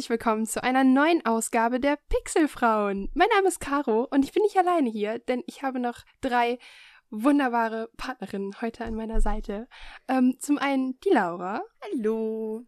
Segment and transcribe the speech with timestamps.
[0.00, 3.10] Herzlich willkommen zu einer neuen Ausgabe der Pixelfrauen.
[3.12, 6.58] Mein Name ist Caro und ich bin nicht alleine hier, denn ich habe noch drei
[7.10, 9.68] wunderbare Partnerinnen heute an meiner Seite.
[10.08, 11.62] Ähm, zum einen die Laura.
[11.82, 12.64] Hallo.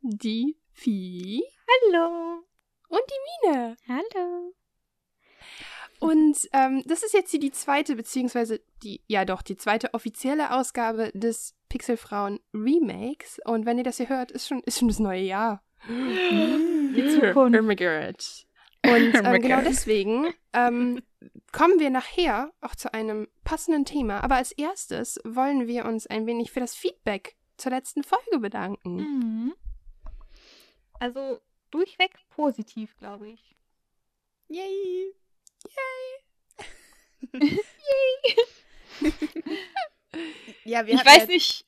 [0.00, 1.42] Die Vieh.
[1.66, 2.44] Hallo.
[2.86, 3.76] Und die Mine.
[3.88, 4.54] Hallo.
[5.98, 10.52] Und ähm, das ist jetzt hier die zweite, beziehungsweise die, ja doch, die zweite offizielle
[10.52, 13.40] Ausgabe des Pixelfrauen Remakes.
[13.44, 15.64] Und wenn ihr das hier hört, ist schon, ist schon das neue Jahr.
[15.88, 17.34] Die Zukunft.
[17.76, 18.46] God.
[18.86, 21.02] Und ähm, genau deswegen ähm,
[21.52, 24.22] kommen wir nachher auch zu einem passenden Thema.
[24.24, 28.96] Aber als erstes wollen wir uns ein wenig für das Feedback zur letzten Folge bedanken.
[28.96, 29.54] Mhm.
[30.98, 33.56] Also durchweg positiv, glaube ich.
[34.48, 35.14] Yay.
[40.64, 41.64] Ja, wir ich weiß ja, nicht.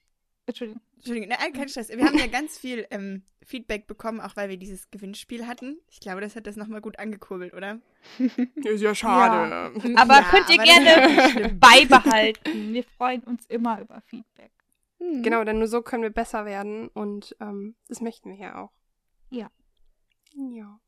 [0.47, 0.83] Entschuldigung.
[1.03, 1.89] Entschuldigung, nein, kein Stress.
[1.89, 5.81] Wir haben ja ganz viel ähm, Feedback bekommen, auch weil wir dieses Gewinnspiel hatten.
[5.91, 7.81] Ich glaube, das hat das nochmal gut angekurbelt, oder?
[8.55, 9.75] Ist ja schade.
[9.97, 12.73] Aber Ja, könnt ihr aber gerne beibehalten.
[12.73, 14.53] Wir freuen uns immer über Feedback.
[15.00, 18.70] Genau, denn nur so können wir besser werden und ähm, das möchten wir ja auch.
[19.30, 19.50] Ja.
[20.36, 20.78] Ja.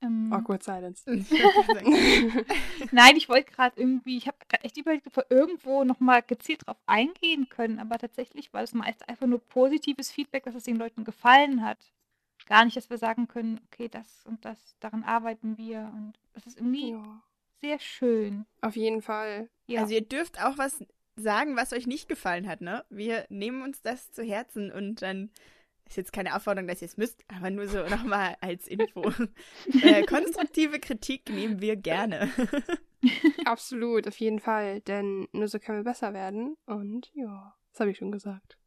[0.00, 1.04] Ähm, Awkward silence.
[2.92, 6.66] Nein, ich wollte gerade irgendwie, ich habe gerade echt überlegt, ob wir irgendwo nochmal gezielt
[6.66, 10.76] drauf eingehen können, aber tatsächlich war das meist einfach nur positives Feedback, dass es den
[10.76, 11.78] Leuten gefallen hat.
[12.46, 16.46] Gar nicht, dass wir sagen können, okay, das und das, daran arbeiten wir und das
[16.46, 17.22] ist irgendwie ja.
[17.60, 18.46] sehr schön.
[18.60, 19.50] Auf jeden Fall.
[19.66, 19.82] Ja.
[19.82, 20.84] Also ihr dürft auch was
[21.16, 22.84] sagen, was euch nicht gefallen hat, ne?
[22.88, 25.30] Wir nehmen uns das zu Herzen und dann
[25.88, 29.02] ist jetzt keine Aufforderung, dass ihr es müsst, aber nur so nochmal als Info.
[29.82, 32.30] äh, konstruktive Kritik nehmen wir gerne.
[33.44, 34.80] Absolut, auf jeden Fall.
[34.82, 36.56] Denn nur so können wir besser werden.
[36.66, 38.58] Und ja, das habe ich schon gesagt.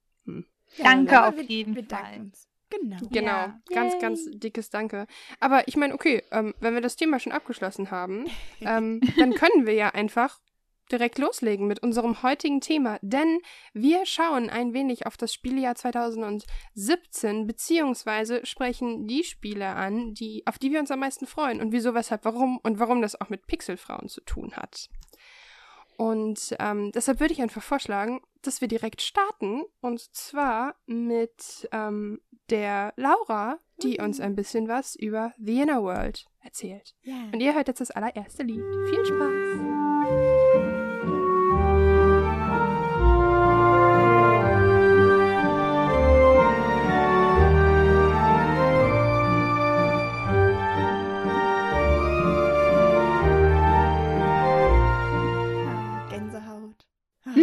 [0.77, 2.19] Danke aber auf wir, jeden wir Fall.
[2.19, 2.47] uns.
[2.69, 2.97] Genau.
[3.11, 3.61] Genau, Ja.
[3.69, 4.01] ganz, Yay.
[4.01, 5.05] ganz dickes Danke.
[5.39, 8.25] Aber ich meine, okay, ähm, wenn wir das Thema schon abgeschlossen haben,
[8.61, 10.39] ähm, dann können wir ja einfach
[10.91, 12.99] direkt loslegen mit unserem heutigen Thema.
[13.01, 13.39] Denn
[13.73, 20.59] wir schauen ein wenig auf das Spielejahr 2017, beziehungsweise sprechen die Spiele an, die, auf
[20.59, 23.47] die wir uns am meisten freuen und wieso, weshalb, warum und warum das auch mit
[23.47, 24.89] Pixelfrauen zu tun hat.
[25.97, 29.63] Und ähm, deshalb würde ich einfach vorschlagen, dass wir direkt starten.
[29.81, 32.19] Und zwar mit ähm,
[32.49, 36.95] der Laura, die uns ein bisschen was über The Inner World erzählt.
[37.03, 37.29] Ja.
[37.31, 38.63] Und ihr hört jetzt das allererste Lied.
[38.89, 40.40] Viel Spaß!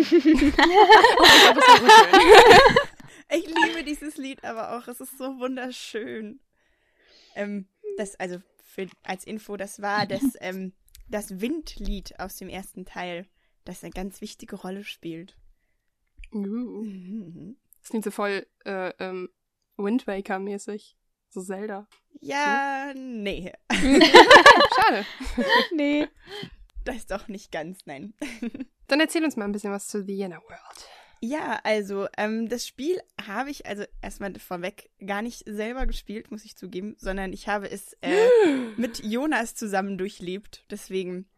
[3.31, 4.89] Ich liebe dieses Lied aber auch.
[4.89, 6.41] Es ist so wunderschön.
[7.35, 10.73] Ähm, das, also für, als Info, das war das, ähm,
[11.09, 13.27] das Windlied aus dem ersten Teil,
[13.65, 15.37] das eine ganz wichtige Rolle spielt.
[16.33, 17.57] Uh, Mhm.
[17.81, 19.29] das klingt so voll äh, ähm,
[19.77, 20.97] Wind Waker-mäßig.
[21.31, 21.87] So Zelda.
[22.21, 23.53] Ja, nee.
[23.71, 25.05] Schade.
[25.75, 26.09] Nee.
[26.89, 28.15] Das ist doch nicht ganz, nein.
[28.89, 30.89] Dann erzähl uns mal ein bisschen was zu The Inner World.
[31.21, 36.47] Ja, also ähm, das Spiel habe ich also erstmal vorweg gar nicht selber gespielt, muss
[36.47, 38.27] ich zugeben, sondern ich habe es äh,
[38.79, 40.65] mit Jonas zusammen durchlebt.
[40.71, 41.29] Deswegen,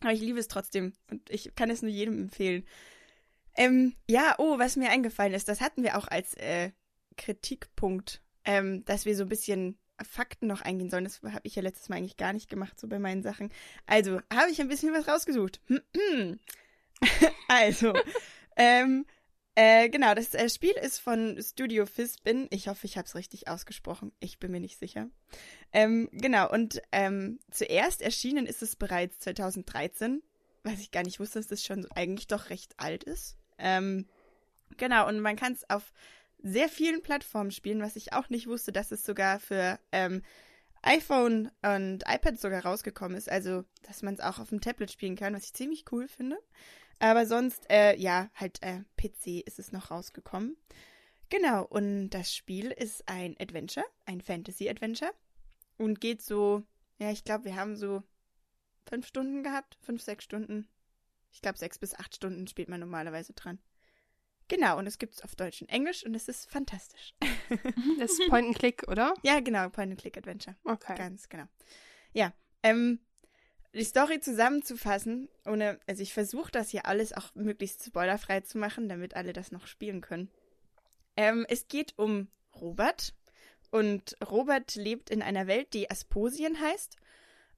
[0.00, 2.64] aber ich liebe es trotzdem und ich kann es nur jedem empfehlen.
[3.58, 6.70] Ähm, ja, oh, was mir eingefallen ist, das hatten wir auch als äh,
[7.18, 11.04] Kritikpunkt, ähm, dass wir so ein bisschen Fakten noch eingehen sollen.
[11.04, 13.50] Das habe ich ja letztes Mal eigentlich gar nicht gemacht, so bei meinen Sachen.
[13.86, 15.60] Also, habe ich ein bisschen was rausgesucht.
[17.48, 17.92] also,
[18.56, 19.06] ähm,
[19.56, 22.48] äh, genau, das äh, Spiel ist von Studio Fizbin.
[22.50, 24.10] Ich hoffe, ich habe es richtig ausgesprochen.
[24.18, 25.08] Ich bin mir nicht sicher.
[25.72, 30.22] Ähm, genau, und ähm, zuerst erschienen ist es bereits 2013,
[30.64, 33.36] was ich gar nicht wusste, dass das schon eigentlich doch recht alt ist.
[33.58, 34.08] Ähm,
[34.76, 35.92] genau, und man kann es auf
[36.44, 40.22] sehr vielen Plattformen spielen, was ich auch nicht wusste, dass es sogar für ähm,
[40.82, 43.30] iPhone und iPad sogar rausgekommen ist.
[43.30, 46.38] Also, dass man es auch auf dem Tablet spielen kann, was ich ziemlich cool finde.
[46.98, 50.56] Aber sonst, äh, ja, halt äh, PC ist es noch rausgekommen.
[51.30, 55.12] Genau, und das Spiel ist ein Adventure, ein Fantasy-Adventure.
[55.78, 56.62] Und geht so,
[56.98, 58.02] ja, ich glaube, wir haben so
[58.86, 60.68] fünf Stunden gehabt, fünf, sechs Stunden.
[61.32, 63.58] Ich glaube, sechs bis acht Stunden spielt man normalerweise dran.
[64.54, 67.14] Genau, und es gibt es auf Deutsch und Englisch und es ist fantastisch.
[67.98, 69.14] Das ist Point and Click, oder?
[69.22, 70.56] ja, genau, Point-and-Click-Adventure.
[70.64, 70.94] Okay.
[70.96, 71.44] Ganz genau.
[72.12, 73.00] Ja, ähm,
[73.72, 78.88] die Story zusammenzufassen, ohne, also ich versuche das hier alles auch möglichst spoilerfrei zu machen,
[78.88, 80.30] damit alle das noch spielen können.
[81.16, 83.14] Ähm, es geht um Robert.
[83.72, 86.96] Und Robert lebt in einer Welt, die Asposien heißt.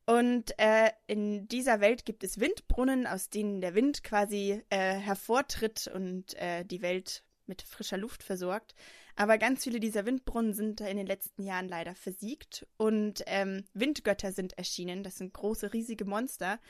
[0.06, 5.90] Und äh, in dieser Welt gibt es Windbrunnen, aus denen der Wind quasi äh, hervortritt
[5.92, 8.74] und äh, die Welt mit frischer Luft versorgt.
[9.16, 14.30] Aber ganz viele dieser Windbrunnen sind in den letzten Jahren leider versiegt und ähm, Windgötter
[14.30, 15.02] sind erschienen.
[15.02, 16.60] Das sind große, riesige Monster,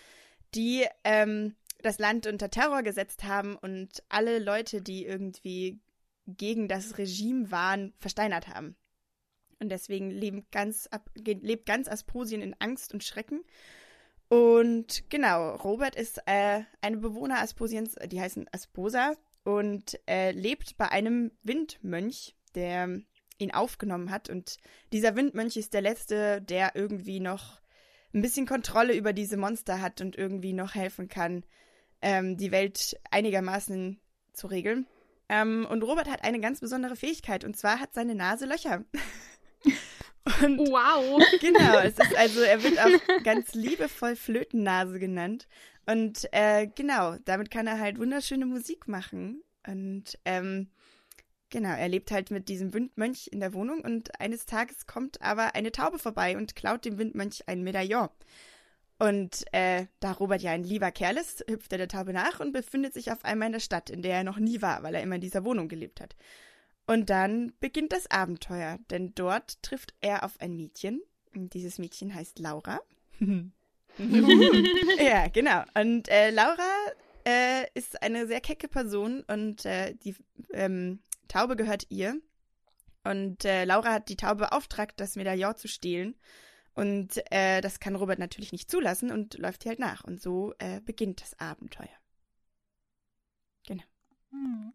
[0.54, 5.80] die ähm, das Land unter Terror gesetzt haben und alle Leute, die irgendwie
[6.26, 8.76] gegen das Regime waren, versteinert haben.
[9.58, 10.88] Und deswegen leben ganz,
[11.24, 13.42] lebt ganz Asposien in Angst und Schrecken.
[14.28, 19.14] Und genau, Robert ist äh, eine Bewohner Asposiens, die heißen Asposa,
[19.44, 23.00] und äh, lebt bei einem Windmönch, der
[23.38, 24.28] ihn aufgenommen hat.
[24.28, 24.56] Und
[24.92, 27.60] dieser Windmönch ist der letzte, der irgendwie noch
[28.12, 31.44] ein bisschen Kontrolle über diese Monster hat und irgendwie noch helfen kann,
[32.02, 34.00] ähm, die Welt einigermaßen
[34.32, 34.86] zu regeln.
[35.28, 38.84] Ähm, und Robert hat eine ganz besondere Fähigkeit, und zwar hat seine Nase Löcher.
[40.42, 41.22] und wow.
[41.40, 45.46] Genau, es ist also, er wird auch ganz liebevoll Flötennase genannt.
[45.86, 49.42] Und äh, genau, damit kann er halt wunderschöne Musik machen.
[49.66, 50.68] Und ähm,
[51.50, 55.54] genau, er lebt halt mit diesem Windmönch in der Wohnung und eines Tages kommt aber
[55.54, 58.08] eine Taube vorbei und klaut dem Windmönch ein Medaillon.
[58.98, 62.52] Und äh, da Robert ja ein lieber Kerl ist, hüpft er der Taube nach und
[62.52, 65.02] befindet sich auf einmal in der Stadt, in der er noch nie war, weil er
[65.02, 66.16] immer in dieser Wohnung gelebt hat.
[66.86, 71.02] Und dann beginnt das Abenteuer, denn dort trifft er auf ein Mädchen.
[71.34, 72.80] Und dieses Mädchen heißt Laura.
[73.98, 75.64] ja, genau.
[75.74, 76.70] Und äh, Laura
[77.26, 80.14] äh, ist eine sehr kecke Person und äh, die
[80.52, 82.20] ähm, Taube gehört ihr.
[83.04, 86.14] Und äh, Laura hat die Taube beauftragt, das Medaillon zu stehlen.
[86.74, 90.04] Und äh, das kann Robert natürlich nicht zulassen und läuft ihr halt nach.
[90.04, 91.88] Und so äh, beginnt das Abenteuer.
[93.66, 93.84] Genau.
[94.30, 94.72] Hm.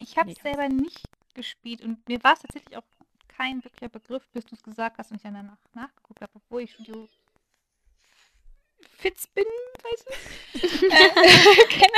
[0.00, 1.04] Ich habe es selber nicht
[1.34, 2.84] gespielt und mir war es tatsächlich auch
[3.28, 6.62] kein wirklicher Begriff, bis du es gesagt hast und ich dann danach nachgeguckt habe, obwohl
[6.62, 7.08] ich Studio
[8.96, 9.44] Fitz bin,
[9.82, 10.06] weißt
[10.54, 10.86] du?
[10.86, 11.92] äh, kenne.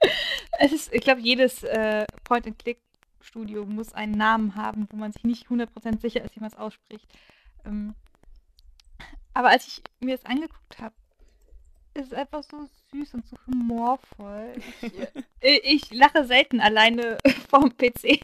[0.58, 5.48] Es ist, ich glaube, jedes äh, Point-and-Click-Studio muss einen Namen haben, wo man sich nicht
[5.48, 7.08] 100% sicher ist, wie man es ausspricht.
[7.64, 7.94] Ähm,
[9.32, 10.94] aber als ich mir das angeguckt habe,
[11.94, 14.54] ist es einfach so süß und so humorvoll.
[14.80, 14.92] Ich,
[15.40, 17.18] äh, ich lache selten alleine
[17.50, 18.20] vorm PC.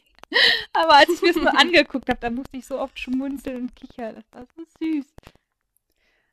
[0.72, 3.76] Aber als ich mir das nur angeguckt habe, da musste ich so oft schmunzeln und
[3.76, 4.14] kichern.
[4.14, 5.06] Das war so süß.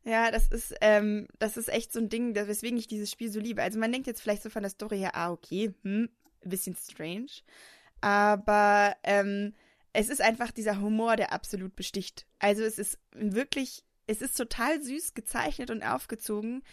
[0.03, 3.39] Ja, das ist, ähm, das ist echt so ein Ding, weswegen ich dieses Spiel so
[3.39, 3.61] liebe.
[3.61, 6.09] Also man denkt jetzt vielleicht so von der Story her, ah, okay, hm,
[6.45, 7.27] ein bisschen strange.
[7.99, 9.53] Aber ähm,
[9.91, 12.25] es ist einfach dieser Humor, der absolut besticht.
[12.39, 16.63] Also es ist wirklich es ist total süß gezeichnet und aufgezogen,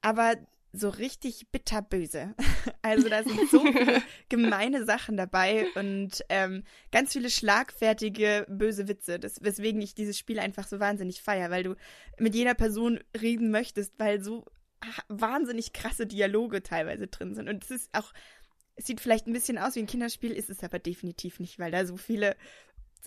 [0.00, 0.36] aber
[0.74, 2.34] so richtig bitterböse.
[2.82, 9.18] Also da sind so viele gemeine Sachen dabei und ähm, ganz viele schlagfertige böse Witze,
[9.18, 11.76] das, weswegen ich dieses Spiel einfach so wahnsinnig feier, weil du
[12.18, 14.44] mit jeder Person reden möchtest, weil so
[15.08, 17.48] wahnsinnig krasse Dialoge teilweise drin sind.
[17.48, 18.12] Und es ist auch,
[18.76, 21.70] es sieht vielleicht ein bisschen aus wie ein Kinderspiel, ist es aber definitiv nicht, weil
[21.70, 22.36] da so viele,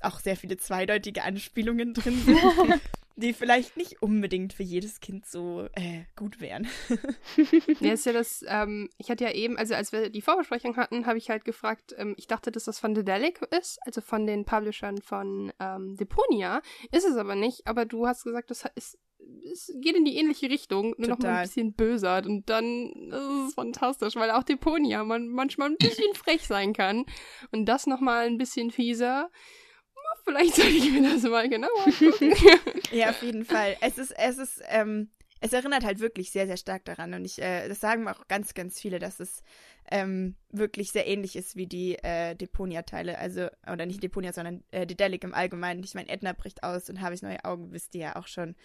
[0.02, 2.82] auch sehr viele zweideutige Anspielungen drin sind.
[3.18, 6.68] die vielleicht nicht unbedingt für jedes Kind so äh, gut wären.
[7.80, 11.08] ja, ist ja das, ähm, ich hatte ja eben, also als wir die Vorbesprechung hatten,
[11.08, 14.46] habe ich halt gefragt, ähm, ich dachte, dass das von Dedelic ist, also von den
[14.46, 16.62] Publishern von ähm, Deponia.
[16.92, 19.00] Ist es aber nicht, aber du hast gesagt, das ist,
[19.52, 22.24] es geht in die ähnliche Richtung, nur noch mal ein bisschen böser.
[22.24, 27.06] Und dann ist es fantastisch, weil auch Deponia man manchmal ein bisschen frech sein kann.
[27.52, 29.32] Und das noch mal ein bisschen fieser.
[30.28, 32.34] Vielleicht sollte ich mir das mal genauer angucken.
[32.92, 33.78] ja, auf jeden Fall.
[33.80, 37.14] Es ist, es ist, ähm, es erinnert halt wirklich sehr, sehr stark daran.
[37.14, 39.42] Und ich, äh, das sagen auch ganz, ganz viele, dass es
[39.90, 43.18] ähm, wirklich sehr ähnlich ist wie die äh, Deponia-Teile.
[43.18, 45.84] Also, oder nicht Deponia, sondern äh, Dedelic im Allgemeinen.
[45.84, 48.56] Ich meine, Edna bricht aus und habe ich neue Augen, wisst ihr ja auch schon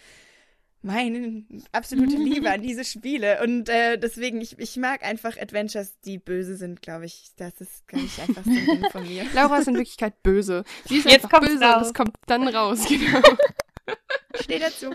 [0.83, 3.43] meine absolute Liebe an diese Spiele.
[3.43, 7.31] Und äh, deswegen, ich, ich mag einfach Adventures, die böse sind, glaube ich.
[7.37, 9.25] Das ist gar nicht einfach so ein Ding von mir.
[9.35, 10.65] Laura ist in Wirklichkeit böse.
[10.87, 11.75] Sie ist Jetzt einfach böse raus.
[11.77, 13.21] und das kommt dann raus, genau.
[14.41, 14.95] Steh dazu.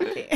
[0.00, 0.28] okay.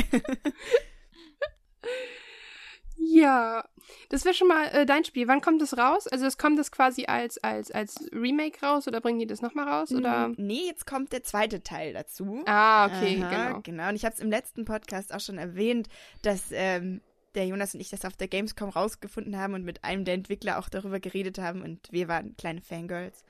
[3.11, 3.63] Ja,
[4.09, 5.27] das wäre schon mal äh, dein Spiel.
[5.27, 6.07] Wann kommt es raus?
[6.07, 9.67] Also es kommt das quasi als, als, als Remake raus oder bringen die das nochmal
[9.67, 9.91] raus?
[9.91, 10.31] Oder?
[10.37, 12.43] Nee, jetzt kommt der zweite Teil dazu.
[12.45, 13.61] Ah, okay, Aha, genau.
[13.63, 15.89] Genau, und ich habe es im letzten Podcast auch schon erwähnt,
[16.21, 17.01] dass ähm,
[17.33, 20.59] der Jonas und ich das auf der Gamescom rausgefunden haben und mit einem der Entwickler
[20.59, 23.23] auch darüber geredet haben und wir waren kleine Fangirls.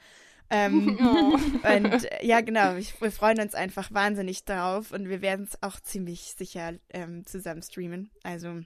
[0.49, 1.37] Ähm, oh.
[1.67, 5.79] Und ja, genau, ich, wir freuen uns einfach wahnsinnig drauf und wir werden es auch
[5.79, 8.09] ziemlich sicher ähm, zusammen streamen.
[8.23, 8.61] Also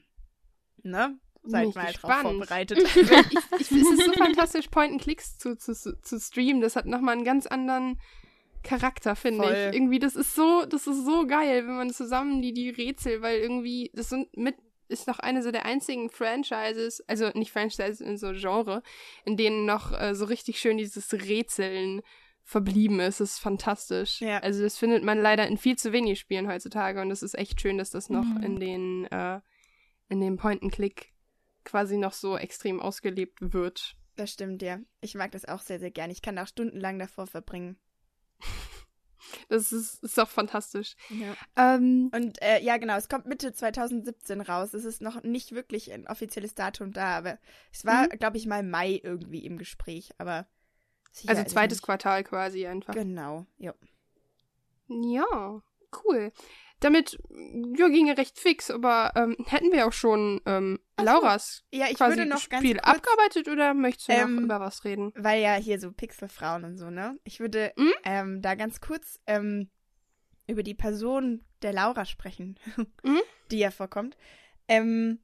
[0.83, 1.17] ne?
[1.43, 2.79] seid mal drauf vorbereitet.
[2.83, 3.11] ich, ich,
[3.59, 6.61] es ist so fantastisch, Point-and-Clicks zu, zu, zu streamen.
[6.61, 7.99] Das hat nochmal einen ganz anderen
[8.63, 9.75] Charakter, finde ich.
[9.75, 13.39] Irgendwie, das ist so, das ist so geil, wenn man zusammen die, die Rätsel, weil
[13.39, 14.55] irgendwie, das sind mit,
[14.87, 18.81] ist noch eine so der einzigen Franchises, also nicht Franchises in so Genre,
[19.25, 22.01] in denen noch äh, so richtig schön dieses Rätseln
[22.45, 23.19] verblieben ist.
[23.19, 24.21] Das ist fantastisch.
[24.21, 24.39] Ja.
[24.39, 27.59] Also das findet man leider in viel zu wenig Spielen heutzutage und es ist echt
[27.59, 28.43] schön, dass das noch mhm.
[28.43, 29.39] in den äh,
[30.13, 31.11] in dem Point-and-Click
[31.65, 33.95] quasi noch so extrem ausgelebt wird.
[34.15, 34.79] Das stimmt, ja.
[35.01, 36.11] Ich mag das auch sehr, sehr gern.
[36.11, 37.77] Ich kann auch stundenlang davor verbringen.
[39.47, 40.95] Das ist, ist doch fantastisch.
[41.09, 41.33] Ja.
[41.55, 44.73] Ähm, und äh, ja, genau, es kommt Mitte 2017 raus.
[44.73, 47.39] Es ist noch nicht wirklich ein offizielles Datum da, aber
[47.71, 48.19] es war, mhm.
[48.19, 50.45] glaube ich, mal Mai irgendwie im Gespräch, aber.
[51.25, 52.93] Also zweites Quartal quasi einfach.
[52.93, 53.73] Genau, ja.
[54.89, 55.61] Ja,
[56.03, 56.31] cool.
[56.83, 57.17] Damit
[57.77, 61.05] ja, ging ja recht fix, aber ähm, hätten wir auch schon ähm, so.
[61.05, 64.83] Lauras ja, ich würde noch Spiel kurz, abgearbeitet oder möchtest du ähm, noch über was
[64.83, 65.13] reden?
[65.15, 67.17] Weil ja hier so Pixelfrauen und so, ne?
[67.23, 67.93] Ich würde hm?
[68.03, 69.69] ähm, da ganz kurz ähm,
[70.45, 73.21] über die Person der Laura sprechen, hm?
[73.49, 74.17] die ja vorkommt.
[74.67, 75.19] Ähm,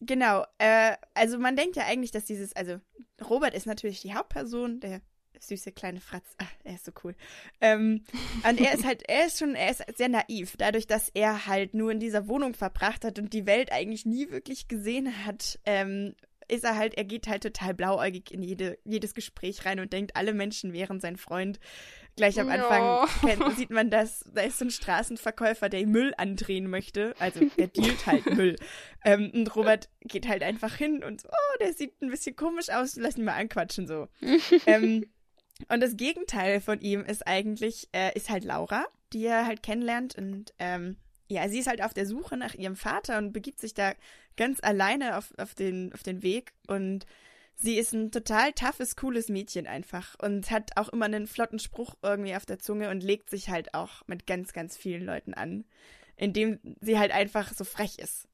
[0.00, 2.80] genau, äh, also man denkt ja eigentlich, dass dieses, also
[3.28, 5.02] Robert ist natürlich die Hauptperson, der
[5.38, 6.34] süße kleine Fratz.
[6.38, 7.14] Ach, er ist so cool.
[7.60, 8.04] Ähm,
[8.48, 11.74] und er ist halt, er ist schon, er ist sehr naiv, dadurch, dass er halt
[11.74, 15.58] nur in dieser Wohnung verbracht hat und die Welt eigentlich nie wirklich gesehen hat.
[15.64, 16.14] Ähm,
[16.48, 20.16] ist er halt, er geht halt total blauäugig in jede, jedes Gespräch rein und denkt,
[20.16, 21.58] alle Menschen wären sein Freund.
[22.16, 26.68] Gleich am Anfang kennt, sieht man das, da ist so ein Straßenverkäufer, der Müll andrehen
[26.68, 27.14] möchte.
[27.18, 28.56] Also er dealt halt Müll.
[29.04, 32.68] Ähm, und Robert geht halt einfach hin und so, oh, der sieht ein bisschen komisch
[32.70, 34.08] aus, lass ihn mal anquatschen so.
[34.66, 35.04] ähm,
[35.68, 40.16] und das Gegenteil von ihm ist eigentlich, äh, ist halt Laura, die er halt kennenlernt.
[40.16, 40.96] Und ähm,
[41.28, 43.92] ja, sie ist halt auf der Suche nach ihrem Vater und begibt sich da
[44.36, 46.52] ganz alleine auf, auf, den, auf den Weg.
[46.66, 47.06] Und
[47.54, 50.16] sie ist ein total toughes, cooles Mädchen einfach.
[50.20, 53.74] Und hat auch immer einen flotten Spruch irgendwie auf der Zunge und legt sich halt
[53.74, 55.64] auch mit ganz, ganz vielen Leuten an.
[56.16, 58.28] Indem sie halt einfach so frech ist.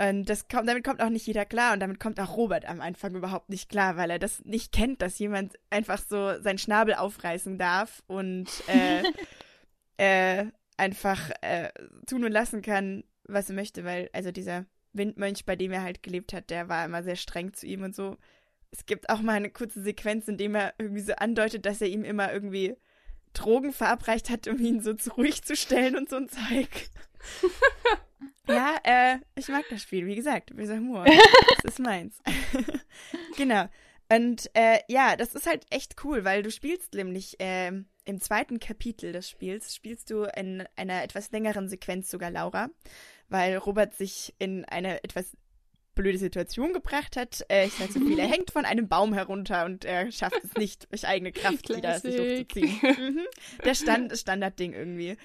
[0.00, 2.80] Und das kommt, damit kommt auch nicht jeder klar und damit kommt auch Robert am
[2.80, 6.94] Anfang überhaupt nicht klar, weil er das nicht kennt, dass jemand einfach so seinen Schnabel
[6.94, 9.02] aufreißen darf und äh,
[9.98, 10.46] äh,
[10.78, 11.68] einfach äh,
[12.06, 14.64] tun und lassen kann, was er möchte, weil also dieser
[14.94, 17.94] Windmönch, bei dem er halt gelebt hat, der war immer sehr streng zu ihm und
[17.94, 18.16] so.
[18.70, 21.88] Es gibt auch mal eine kurze Sequenz, in dem er irgendwie so andeutet, dass er
[21.88, 22.74] ihm immer irgendwie
[23.32, 26.68] Drogen verabreicht hat, um ihn so zu ruhig zu stellen und so ein Zeug.
[28.48, 31.04] Ja, äh, ich mag das Spiel, wie gesagt, böser Humor.
[31.04, 32.18] Das ist meins.
[33.36, 33.66] genau.
[34.12, 37.70] Und äh, ja, das ist halt echt cool, weil du spielst nämlich äh,
[38.04, 42.70] im zweiten Kapitel des Spiels, spielst du in einer etwas längeren Sequenz sogar Laura,
[43.28, 45.36] weil Robert sich in eine etwas
[45.94, 47.44] blöde Situation gebracht hat.
[47.50, 50.54] Äh, ich sag so viel, er hängt von einem Baum herunter und er schafft es
[50.54, 52.78] nicht durch eigene Kraft wieder sich hochzuziehen.
[52.82, 53.20] Mhm.
[53.64, 55.16] Der Stand, Standardding irgendwie.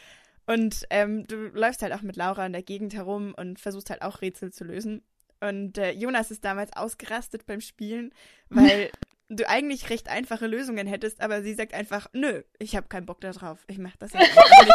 [0.48, 4.02] Und ähm, du läufst halt auch mit Laura in der Gegend herum und versuchst halt
[4.02, 5.02] auch Rätsel zu lösen.
[5.40, 8.14] Und äh, Jonas ist damals ausgerastet beim Spielen,
[8.50, 8.92] weil
[9.30, 13.22] du eigentlich recht einfache Lösungen hättest, aber sie sagt einfach, nö, ich habe keinen Bock
[13.22, 13.64] da drauf.
[13.68, 14.75] Ich mach das jetzt nicht.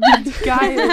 [0.44, 0.90] Geil.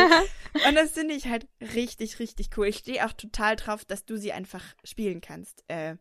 [0.67, 2.67] Und das finde ich halt richtig, richtig cool.
[2.67, 5.63] Ich stehe auch total drauf, dass du sie einfach spielen kannst.
[5.67, 5.95] Äh,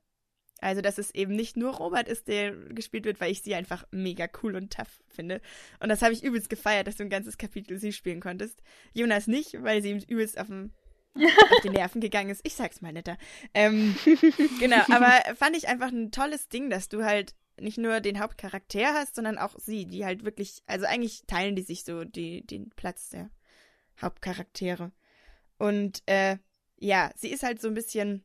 [0.60, 3.86] also, dass es eben nicht nur Robert ist, der gespielt wird, weil ich sie einfach
[3.92, 5.40] mega cool und tough finde.
[5.80, 8.62] Und das habe ich übelst gefeiert, dass du ein ganzes Kapitel sie spielen konntest.
[8.92, 10.72] Jonas nicht, weil sie ihm übelst auf, dem,
[11.14, 12.40] auf die Nerven gegangen ist.
[12.44, 13.16] Ich sag's mal netter.
[13.54, 13.94] Ähm,
[14.58, 18.94] genau, aber fand ich einfach ein tolles Ding, dass du halt nicht nur den Hauptcharakter
[18.94, 22.70] hast, sondern auch sie, die halt wirklich, also eigentlich teilen die sich so die, den
[22.70, 23.30] Platz der
[24.00, 24.92] Hauptcharaktere.
[25.58, 26.38] Und äh,
[26.78, 28.24] ja, sie ist halt so ein bisschen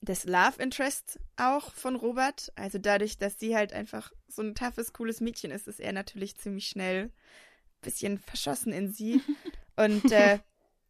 [0.00, 2.52] des Love Interest auch von Robert.
[2.56, 6.36] Also dadurch, dass sie halt einfach so ein toughes, cooles Mädchen ist, ist er natürlich
[6.36, 7.12] ziemlich schnell ein
[7.82, 9.20] bisschen verschossen in sie.
[9.76, 10.38] Und äh,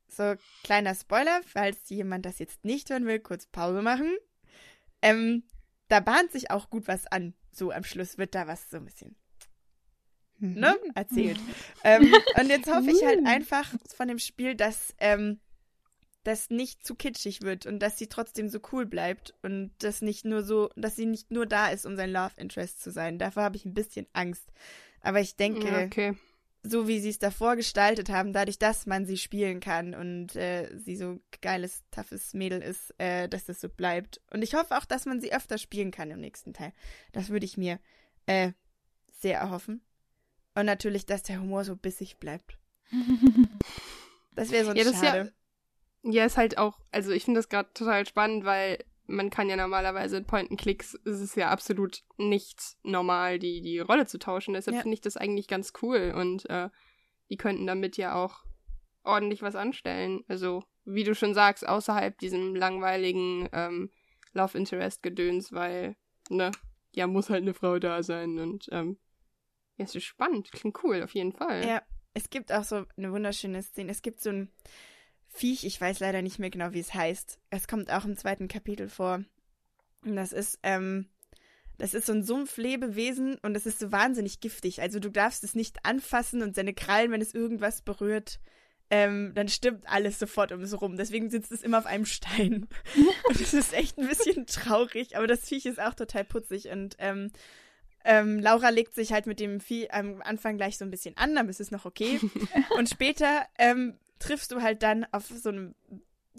[0.09, 4.17] so kleiner Spoiler, falls jemand das jetzt nicht hören will, kurz Pause machen.
[5.03, 5.45] Ähm,
[5.89, 7.35] da bahnt sich auch gut was an.
[7.51, 9.17] So am Schluss wird da was so ein bisschen
[10.39, 10.91] ne, mhm.
[10.95, 11.41] erzählt.
[11.85, 15.41] ähm, und jetzt hoffe ich halt einfach von dem Spiel, dass ähm,
[16.25, 20.25] das nicht zu kitschig wird und dass sie trotzdem so cool bleibt und das nicht
[20.25, 23.19] nur so, dass sie nicht nur da ist, um sein Love Interest zu sein.
[23.19, 24.45] Davor habe ich ein bisschen Angst.
[25.01, 26.17] Aber ich denke, okay.
[26.63, 30.69] So wie sie es davor gestaltet haben, dadurch, dass man sie spielen kann und äh,
[30.77, 34.21] sie so geiles, toughes Mädel ist, äh, dass das so bleibt.
[34.33, 36.73] Und ich hoffe auch, dass man sie öfter spielen kann im nächsten Teil.
[37.13, 37.79] Das würde ich mir
[38.27, 38.53] äh,
[39.11, 39.83] sehr erhoffen.
[40.55, 42.59] Und natürlich, dass der Humor so bissig bleibt.
[44.35, 45.33] Das wäre so ein ja, Schade.
[46.05, 49.57] Ja, ist halt auch, also ich finde das gerade total spannend, weil man kann ja
[49.57, 54.55] normalerweise in Point-and-Clicks, ist es ja absolut nicht normal, die, die Rolle zu tauschen.
[54.55, 54.83] Deshalb Ja.
[54.83, 56.69] finde ich das eigentlich ganz cool und äh,
[57.31, 58.45] die könnten damit ja auch
[59.03, 60.25] ordentlich was anstellen.
[60.29, 63.91] Also, wie du schon sagst, außerhalb diesem langweiligen ähm,
[64.33, 65.97] Love Interest-Gedöns, weil,
[66.29, 66.51] ne,
[66.95, 68.99] ja, muss halt eine Frau da sein und ähm,
[69.77, 71.65] ja, es ist spannend, klingt cool, auf jeden Fall.
[71.67, 71.83] Ja,
[72.15, 73.93] es gibt auch so eine wunderschöne Szene.
[73.93, 74.53] Es gibt so ein
[75.39, 77.39] Viech, ich weiß leider nicht mehr genau, wie es heißt.
[77.51, 79.23] Es kommt auch im zweiten Kapitel vor.
[80.05, 81.07] Und das ist, ähm,
[81.79, 84.83] das ist so ein Sumpflebewesen und es ist so wahnsinnig giftig.
[84.83, 88.41] Also du darfst es nicht anfassen und seine Krallen, wenn es irgendwas berührt,
[88.91, 90.97] ähm, dann stimmt alles sofort um es rum.
[90.97, 92.67] Deswegen sitzt es immer auf einem Stein.
[93.29, 96.97] und es ist echt ein bisschen traurig, aber das Viech ist auch total putzig und
[96.99, 97.31] ähm,
[98.05, 101.35] ähm, Laura legt sich halt mit dem Vieh am Anfang gleich so ein bisschen an,
[101.35, 102.19] dann ist es noch okay.
[102.79, 105.75] und später ähm, triffst du halt dann auf so einem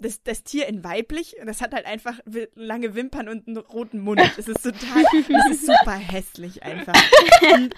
[0.00, 2.18] das, das Tier in weiblich und das hat halt einfach
[2.54, 4.20] lange Wimpern und einen roten Mund.
[4.38, 6.94] Es ist total, es ist super hässlich einfach.
[7.54, 7.74] Und,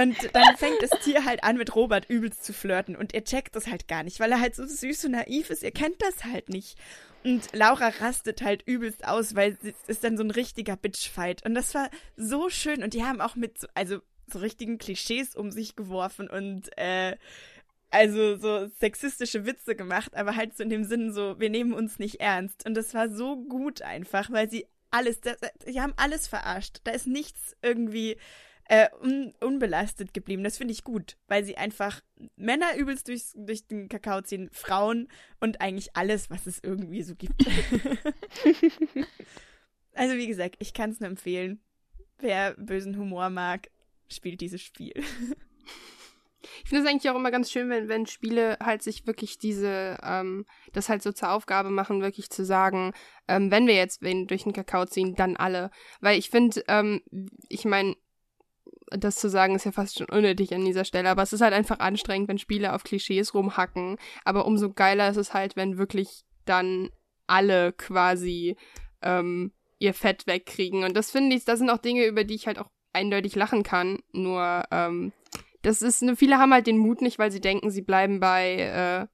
[0.00, 3.54] und dann fängt das Tier halt an mit Robert übelst zu flirten und er checkt
[3.54, 5.62] das halt gar nicht, weil er halt so süß und naiv ist.
[5.62, 6.78] Er kennt das halt nicht.
[7.24, 11.44] Und Laura rastet halt übelst aus, weil es ist dann so ein richtiger Bitchfight.
[11.44, 12.82] Und das war so schön.
[12.82, 13.98] Und die haben auch mit so, also
[14.32, 17.16] so richtigen Klischees um sich geworfen und äh,
[17.90, 21.98] also so sexistische Witze gemacht, aber halt so in dem Sinn so, wir nehmen uns
[21.98, 22.66] nicht ernst.
[22.66, 26.80] Und das war so gut einfach, weil sie alles, das, sie haben alles verarscht.
[26.84, 28.16] Da ist nichts irgendwie
[28.68, 30.44] äh, un, unbelastet geblieben.
[30.44, 32.02] Das finde ich gut, weil sie einfach
[32.36, 35.08] Männer übelst durchs, durch den Kakao ziehen, Frauen
[35.40, 37.46] und eigentlich alles, was es irgendwie so gibt.
[39.94, 41.60] also wie gesagt, ich kann es nur empfehlen.
[42.18, 43.70] Wer bösen Humor mag,
[44.08, 44.92] spielt dieses Spiel.
[46.62, 49.98] Ich finde es eigentlich auch immer ganz schön, wenn, wenn Spiele halt sich wirklich diese,
[50.02, 52.92] ähm, das halt so zur Aufgabe machen, wirklich zu sagen,
[53.26, 55.70] ähm, wenn wir jetzt wen durch den Kakao ziehen, dann alle.
[56.00, 57.02] Weil ich finde, ähm,
[57.48, 57.96] ich meine,
[58.90, 61.52] das zu sagen ist ja fast schon unnötig an dieser Stelle, aber es ist halt
[61.52, 63.98] einfach anstrengend, wenn Spiele auf Klischees rumhacken.
[64.24, 66.90] Aber umso geiler ist es halt, wenn wirklich dann
[67.26, 68.56] alle quasi
[69.02, 70.84] ähm, ihr Fett wegkriegen.
[70.84, 73.62] Und das finde ich, das sind auch Dinge, über die ich halt auch eindeutig lachen
[73.62, 74.00] kann.
[74.12, 75.12] Nur, ähm,
[75.62, 78.56] das ist, ne, viele haben halt den Mut nicht, weil sie denken, sie bleiben bei
[78.56, 79.06] äh,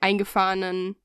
[0.00, 0.96] eingefahrenen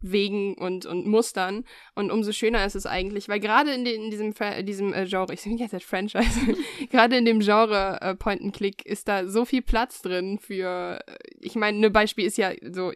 [0.00, 1.64] Wegen und, und Mustern.
[1.94, 4.34] Und umso schöner ist es eigentlich, weil gerade in, den, in diesem,
[4.66, 6.56] diesem äh, Genre, ich bin jetzt halt Franchise,
[6.90, 11.00] gerade in dem Genre äh, Point and Click ist da so viel Platz drin für,
[11.06, 12.92] äh, ich meine, ne Beispiel ist ja so,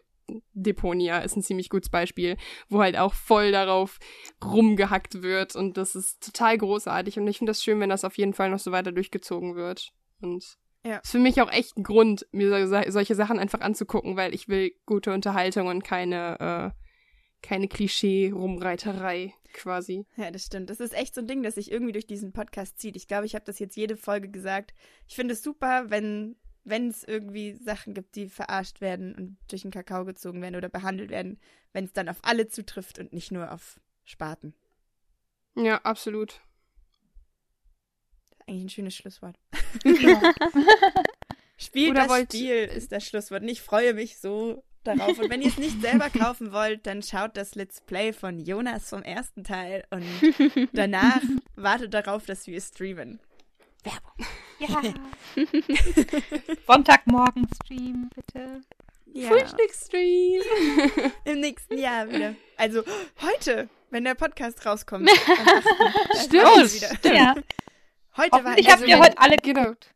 [0.54, 2.36] Deponia ist ein ziemlich gutes Beispiel,
[2.68, 3.98] wo halt auch voll darauf
[4.44, 8.18] rumgehackt wird und das ist total großartig und ich finde das schön, wenn das auf
[8.18, 9.92] jeden Fall noch so weiter durchgezogen wird.
[10.20, 10.98] Und Ja.
[10.98, 14.48] ist für mich auch echt ein Grund, mir so, solche Sachen einfach anzugucken, weil ich
[14.48, 16.82] will gute Unterhaltung und keine, äh,
[17.42, 20.06] keine Klischee-Rumreiterei quasi.
[20.16, 20.70] Ja, das stimmt.
[20.70, 22.96] Das ist echt so ein Ding, das sich irgendwie durch diesen Podcast zieht.
[22.96, 24.74] Ich glaube, ich habe das jetzt jede Folge gesagt.
[25.08, 29.62] Ich finde es super, wenn wenn es irgendwie Sachen gibt, die verarscht werden und durch
[29.62, 31.38] den Kakao gezogen werden oder behandelt werden,
[31.72, 34.52] wenn es dann auf alle zutrifft und nicht nur auf Spaten.
[35.54, 36.40] Ja, absolut.
[38.48, 39.36] Eigentlich ein schönes Schlusswort.
[39.84, 40.20] Ja.
[41.58, 43.42] Spielt Oder das wollt- Spiel ist das Schlusswort.
[43.42, 45.18] Und ich freue mich so darauf.
[45.18, 48.90] Und wenn ihr es nicht selber kaufen wollt, dann schaut das Let's Play von Jonas
[48.90, 50.04] vom ersten Teil und
[50.72, 51.20] danach
[51.56, 53.20] wartet darauf, dass wir streamen.
[53.84, 54.26] Werbung.
[54.58, 54.94] ja.
[56.66, 58.60] Sonntagmorgen Stream, bitte.
[59.12, 59.28] Ja.
[59.28, 60.42] Frühstücksstream.
[61.24, 62.34] Im nächsten Jahr wieder.
[62.56, 62.82] Also
[63.22, 65.08] heute, wenn der Podcast rauskommt.
[65.08, 65.16] am
[65.48, 65.64] 8.
[66.32, 67.02] dann Stimmt.
[67.02, 67.14] wieder.
[67.14, 67.34] Ja.
[68.16, 69.92] Heute war Hoffentlich also habt ihr heute alle geguckt.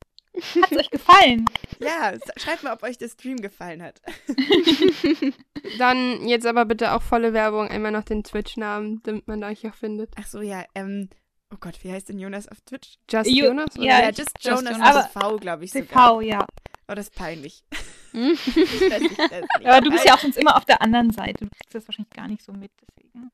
[0.62, 1.44] Hat es euch gefallen?
[1.80, 4.00] Ja, schreibt mal, ob euch der Stream gefallen hat.
[5.78, 9.74] Dann jetzt aber bitte auch volle Werbung, einmal noch den Twitch-Namen, damit man euch auch
[9.74, 10.12] findet.
[10.18, 11.08] Ach so, ja, ähm,
[11.52, 12.94] oh Gott, wie heißt denn Jonas auf Twitch?
[13.10, 13.76] Just Jo- Jonas?
[13.76, 13.84] oder?
[13.84, 15.12] Ja, ja, ich- just Just Jonas Jonas.
[15.12, 15.86] TV, glaube ich sogar.
[15.88, 16.46] TV, ja.
[16.88, 17.64] Oh, das ist peinlich.
[18.12, 21.44] Das ist- das ist Aber du bist ja auch sonst immer auf der anderen Seite.
[21.44, 23.30] Du kriegst das wahrscheinlich gar nicht so mit, deswegen.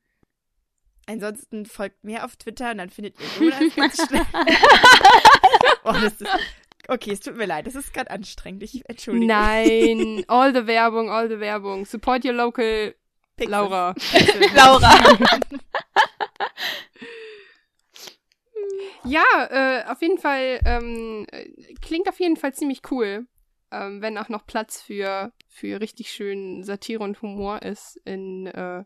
[1.06, 4.26] Ansonsten folgt mir auf Twitter und dann findet ihr Jonas ganz schnell.
[5.84, 6.26] oh, das ist,
[6.88, 8.64] okay, es tut mir leid, das ist gerade anstrengend.
[8.64, 9.26] Ich entschuldige.
[9.26, 11.86] Nein, all the Werbung, all the Werbung.
[11.86, 12.94] Support your local
[13.36, 13.50] Pixels.
[13.50, 13.94] Laura.
[13.94, 14.52] Pixels.
[14.54, 14.92] Laura.
[19.04, 23.26] Ja, äh, auf jeden Fall, ähm, äh, klingt auf jeden Fall ziemlich cool.
[23.70, 28.84] Ähm, wenn auch noch Platz für, für richtig schön Satire und Humor ist in, äh,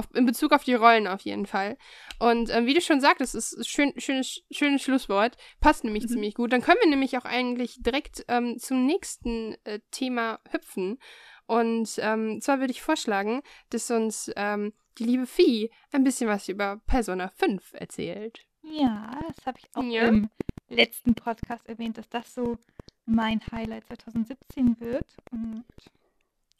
[0.00, 1.76] auf, in Bezug auf die Rollen auf jeden Fall.
[2.18, 5.36] Und ähm, wie du schon sagtest, es ist schön, schönes, schönes Schlusswort.
[5.60, 6.08] Passt nämlich Mhm.
[6.08, 6.52] ziemlich gut.
[6.52, 10.98] Dann können wir nämlich auch eigentlich direkt ähm, zum nächsten äh, Thema hüpfen.
[11.46, 16.48] Und ähm, zwar würde ich vorschlagen, dass uns ähm, die liebe Vieh ein bisschen was
[16.48, 18.44] über Persona 5 erzählt.
[18.62, 20.06] Ja, das habe ich auch Ja.
[20.08, 20.28] im
[20.68, 22.58] letzten Podcast erwähnt, dass das so
[23.06, 25.06] mein Highlight 2017 wird.
[25.32, 25.64] Und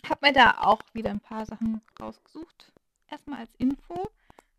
[0.09, 2.72] habe mir da auch wieder ein paar Sachen rausgesucht.
[3.11, 4.11] Erstmal als Info.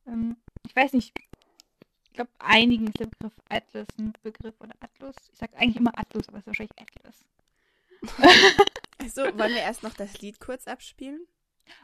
[0.08, 0.38] Ähm,
[0.68, 1.14] ich weiß nicht,
[2.06, 5.16] ich glaube, einigen ist der Begriff Atlas ein Begriff oder Atlus.
[5.32, 7.26] Ich sage eigentlich immer Atlus, aber es ist wahrscheinlich Atlas.
[9.08, 11.26] So, wollen wir erst noch das Lied kurz abspielen?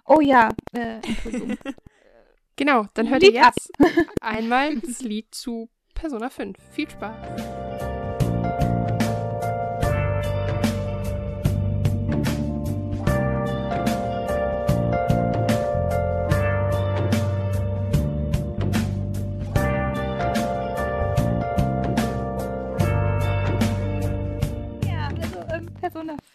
[0.06, 1.58] Oh ja, äh, Entschuldigung.
[2.56, 3.54] Genau, dann hört ihr Lied ab.
[3.56, 3.72] jetzt
[4.20, 6.58] einmal das Lied zu Persona 5.
[6.74, 7.67] Viel Spaß.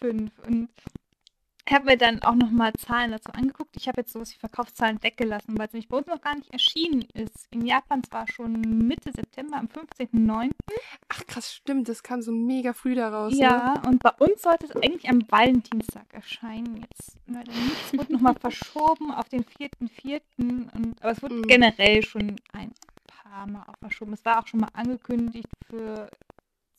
[0.03, 0.31] 5.
[0.45, 0.69] Und
[1.65, 3.77] ich habe mir dann auch nochmal Zahlen dazu angeguckt.
[3.77, 6.51] Ich habe jetzt sowas wie Verkaufszahlen weggelassen, weil es nämlich bei uns noch gar nicht
[6.51, 7.47] erschienen ist.
[7.51, 8.51] In Japan zwar schon
[8.85, 10.51] Mitte September, am 15.09.
[11.07, 13.31] Ach krass, stimmt, das kam so mega früh daraus.
[13.33, 13.39] Ne?
[13.39, 16.81] Ja, und bei uns sollte es eigentlich am Valentinstag erscheinen.
[16.81, 17.77] Jetzt leider nicht.
[17.93, 20.19] Es wurde nochmal verschoben auf den 4.4.
[20.37, 21.43] Und, aber es wurde Mhm.
[21.43, 22.73] generell schon ein
[23.07, 24.11] paar Mal auch verschoben.
[24.11, 26.09] Es war auch schon mal angekündigt für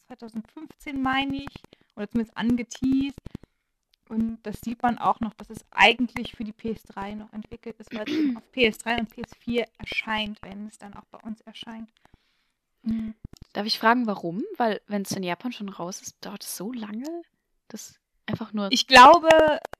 [0.08, 1.54] 2015, meine ich.
[1.96, 3.18] Oder zumindest angeteased.
[4.08, 7.94] Und das sieht man auch noch, dass es eigentlich für die PS3 noch entwickelt ist,
[7.94, 11.88] weil es auf PS3 und PS4 erscheint, wenn es dann auch bei uns erscheint.
[12.82, 13.14] Mhm.
[13.54, 14.42] Darf ich fragen, warum?
[14.56, 17.22] Weil, wenn es in Japan schon raus ist, dauert es so lange?
[17.68, 18.68] Das einfach nur.
[18.72, 19.28] Ich glaube,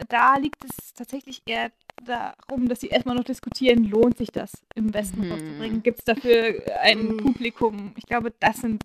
[0.09, 1.71] da liegt es tatsächlich eher
[2.03, 5.33] darum, dass sie erstmal noch diskutieren, lohnt sich das im Westen Mhm.
[5.33, 5.83] rauszubringen?
[5.83, 7.17] Gibt es dafür ein Mhm.
[7.19, 7.93] Publikum?
[7.97, 8.85] Ich glaube, das sind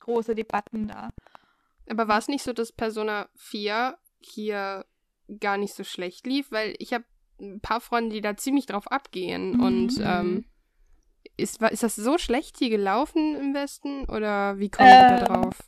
[0.00, 1.10] große Debatten da.
[1.88, 4.86] Aber war es nicht so, dass Persona 4 hier
[5.40, 6.50] gar nicht so schlecht lief?
[6.50, 7.04] Weil ich habe
[7.40, 9.54] ein paar Freunde, die da ziemlich drauf abgehen.
[9.54, 9.60] Mhm.
[9.60, 10.44] Und ähm,
[11.36, 14.04] ist, ist das so schlecht hier gelaufen im Westen?
[14.04, 15.58] Oder wie kommen die da Ähm, drauf?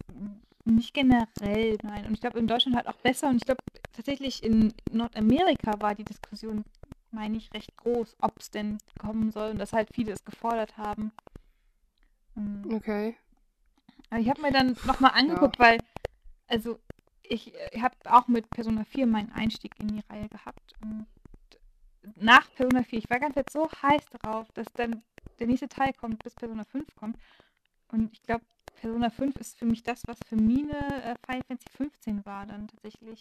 [0.66, 2.06] Nicht generell, nein.
[2.06, 3.28] Und ich glaube, in Deutschland halt auch besser.
[3.28, 6.64] Und ich glaube, tatsächlich in Nordamerika war die Diskussion,
[7.10, 9.50] meine ich, recht groß, ob es denn kommen soll.
[9.50, 11.12] Und dass halt viele es gefordert haben.
[12.34, 12.74] Mhm.
[12.74, 13.16] Okay.
[14.10, 15.78] Aber ich habe mir dann nochmal angeguckt, weil,
[16.46, 16.78] also
[17.22, 20.74] ich, ich habe auch mit Persona 4 meinen Einstieg in die Reihe gehabt.
[20.82, 21.06] Und
[22.16, 25.02] nach Persona 4, ich war ganz jetzt so heiß darauf, dass dann
[25.38, 27.16] der nächste Teil kommt, bis Persona 5 kommt.
[27.88, 28.44] Und ich glaube,
[28.76, 32.68] Persona 5 ist für mich das, was für Mine äh, Final Fantasy 15 war dann
[32.68, 33.20] tatsächlich.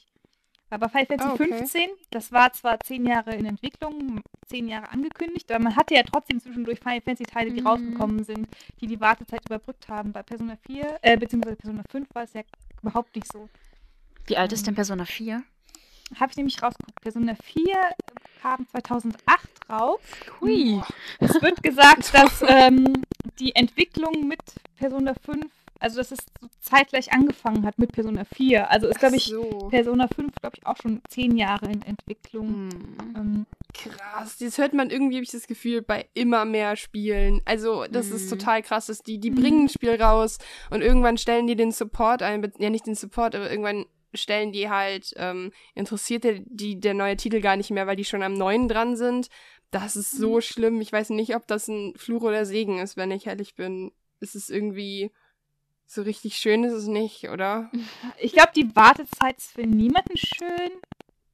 [0.70, 1.50] Aber Final Fantasy Ah, okay.
[1.50, 6.04] 15, das war zwar zehn Jahre in Entwicklung, zehn Jahre angekündigt, aber man hatte ja
[6.04, 7.68] trotzdem zwischendurch Final Fantasy Teile, die Mhm.
[7.68, 8.48] rausgekommen sind,
[8.82, 10.12] die die Wartezeit überbrückt haben.
[10.12, 12.42] Bei Persona 4, äh, beziehungsweise Persona 5 war es ja
[12.84, 13.50] überhaupt nicht so.
[14.28, 15.43] Wie alt ist denn Persona 4?
[16.19, 17.02] Habe ich nämlich rausgeguckt.
[17.02, 17.63] Persona 4
[18.41, 19.19] kam 2008
[19.69, 20.00] raus.
[20.39, 20.82] Hui.
[21.19, 22.93] Es wird gesagt, dass ähm,
[23.39, 24.41] die Entwicklung mit
[24.78, 25.46] Persona 5,
[25.84, 28.72] also dass es so zeitgleich angefangen hat mit Persona 4.
[28.72, 29.67] Also ist, glaube ich, so.
[29.69, 32.48] Persona 5, glaube ich, auch schon zehn Jahre in Entwicklung.
[32.72, 33.15] Hm.
[33.15, 37.41] Ähm, Krass, das hört man irgendwie, habe ich das Gefühl, bei immer mehr Spielen.
[37.46, 38.38] Also, das ist Mhm.
[38.38, 39.36] total krass, dass die, die Mhm.
[39.36, 40.38] bringen ein Spiel raus
[40.69, 44.69] und irgendwann stellen die den Support ein, ja nicht den Support, aber irgendwann stellen die
[44.69, 48.34] halt, ähm, interessiert der, die der neue Titel gar nicht mehr, weil die schon am
[48.34, 49.28] neuen dran sind.
[49.72, 50.80] Das ist so schlimm.
[50.82, 53.91] Ich weiß nicht, ob das ein Fluch oder Segen ist, wenn ich ehrlich bin.
[54.19, 55.12] Es ist irgendwie
[55.94, 57.70] so richtig schön ist es nicht, oder?
[58.20, 60.72] ich glaube, die Wartezeit ist für niemanden schön.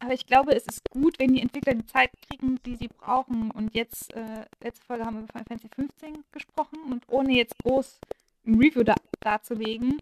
[0.02, 3.52] Aber ich glaube, es ist gut, wenn die Entwickler die Zeit kriegen, die sie brauchen.
[3.52, 6.80] Und jetzt, äh, letzte Folge haben wir über Final Fantasy 15 gesprochen.
[6.90, 8.00] Und ohne jetzt groß
[8.46, 10.00] ein Review da darzulegen,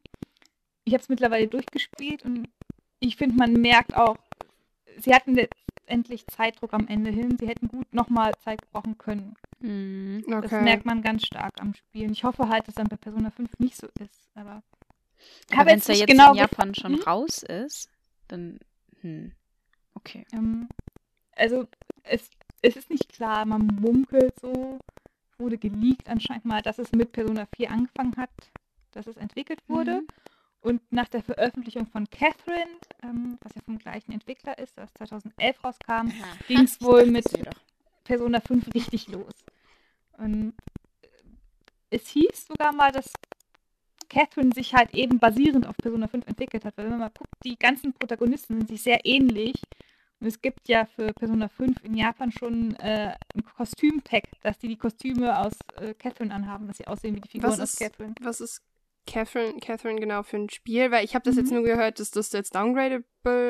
[0.83, 2.47] ich habe es mittlerweile durchgespielt und
[2.99, 4.17] ich finde, man merkt auch,
[4.97, 7.37] sie hatten letztendlich Zeitdruck am Ende hin.
[7.37, 9.35] Sie hätten gut nochmal Zeit brauchen können.
[9.61, 10.23] Hm.
[10.27, 12.07] Das merkt man ganz stark am Spiel.
[12.07, 14.29] Und ich hoffe halt, dass dann bei Persona 5 nicht so ist.
[14.35, 14.61] Aber
[15.51, 17.01] Aber wenn es ja jetzt genau in Japan schon Hm?
[17.01, 17.89] raus ist,
[18.27, 18.59] dann.
[19.01, 19.31] Hm.
[19.95, 20.25] Okay.
[20.31, 20.67] Ähm,
[21.35, 21.67] also
[22.03, 22.29] es,
[22.61, 24.79] es ist nicht klar, man munkelt so,
[25.37, 28.29] wurde geleakt anscheinend mal, dass es mit Persona 4 angefangen hat,
[28.91, 30.01] dass es entwickelt wurde.
[30.01, 30.07] Mhm.
[30.61, 32.71] Und nach der Veröffentlichung von Catherine,
[33.03, 36.11] ähm, was ja vom gleichen Entwickler ist, das 2011 rauskam,
[36.47, 37.25] ging es wohl mit.
[38.03, 39.33] Persona 5 richtig los.
[40.17, 40.53] Und
[41.03, 41.07] äh,
[41.91, 43.11] es hieß sogar mal, dass
[44.09, 46.77] Catherine sich halt eben basierend auf Persona 5 entwickelt hat.
[46.77, 49.55] Weil wenn man mal guckt, die ganzen Protagonisten sind sich sehr ähnlich.
[50.19, 54.67] Und es gibt ja für Persona 5 in Japan schon äh, ein Kostüm-Tag, dass die
[54.69, 57.79] die Kostüme aus äh, Catherine anhaben, dass sie aussehen wie die Figuren Was aus ist,
[57.79, 58.15] Catherine.
[58.21, 58.61] was ist
[59.05, 61.41] Catherine, Catherine genau für ein Spiel, weil ich habe das Mhm.
[61.41, 63.03] jetzt nur gehört, dass das jetzt downgradable,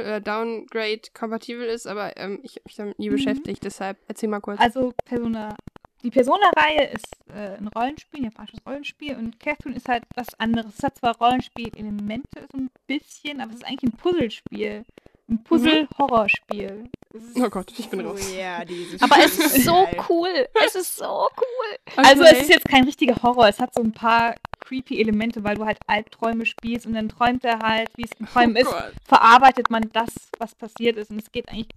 [0.04, 3.14] äh, downgrade kompatibel ist, aber ähm, ich habe mich damit nie Mhm.
[3.14, 4.60] beschäftigt, deshalb erzähl mal kurz.
[4.60, 5.56] Also Persona,
[6.04, 10.74] die Persona-Reihe ist äh, ein Rollenspiel, ein japanisches Rollenspiel und Catherine ist halt was anderes.
[10.78, 14.86] Es hat zwar Rollenspiel-Elemente so ein bisschen, aber es ist eigentlich ein Puzzlespiel.
[15.30, 16.90] Ein Puzzle-Horrorspiel.
[17.14, 18.22] Es ist- oh Gott, ich bin Oh raus.
[18.68, 20.48] dieses Aber es ist so cool.
[20.66, 21.78] Es ist so cool.
[21.98, 22.32] Also Okay.
[22.36, 25.66] es ist jetzt kein richtiger Horror, es hat so ein paar creepy Elemente, weil du
[25.66, 28.94] halt Albträume spielst und dann träumt er halt, wie es in Träumen oh ist, Gott.
[29.06, 31.12] verarbeitet man das, was passiert ist.
[31.12, 31.70] Und es geht eigentlich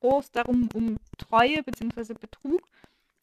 [0.00, 2.14] groß darum, um Treue bzw.
[2.14, 2.60] Betrug.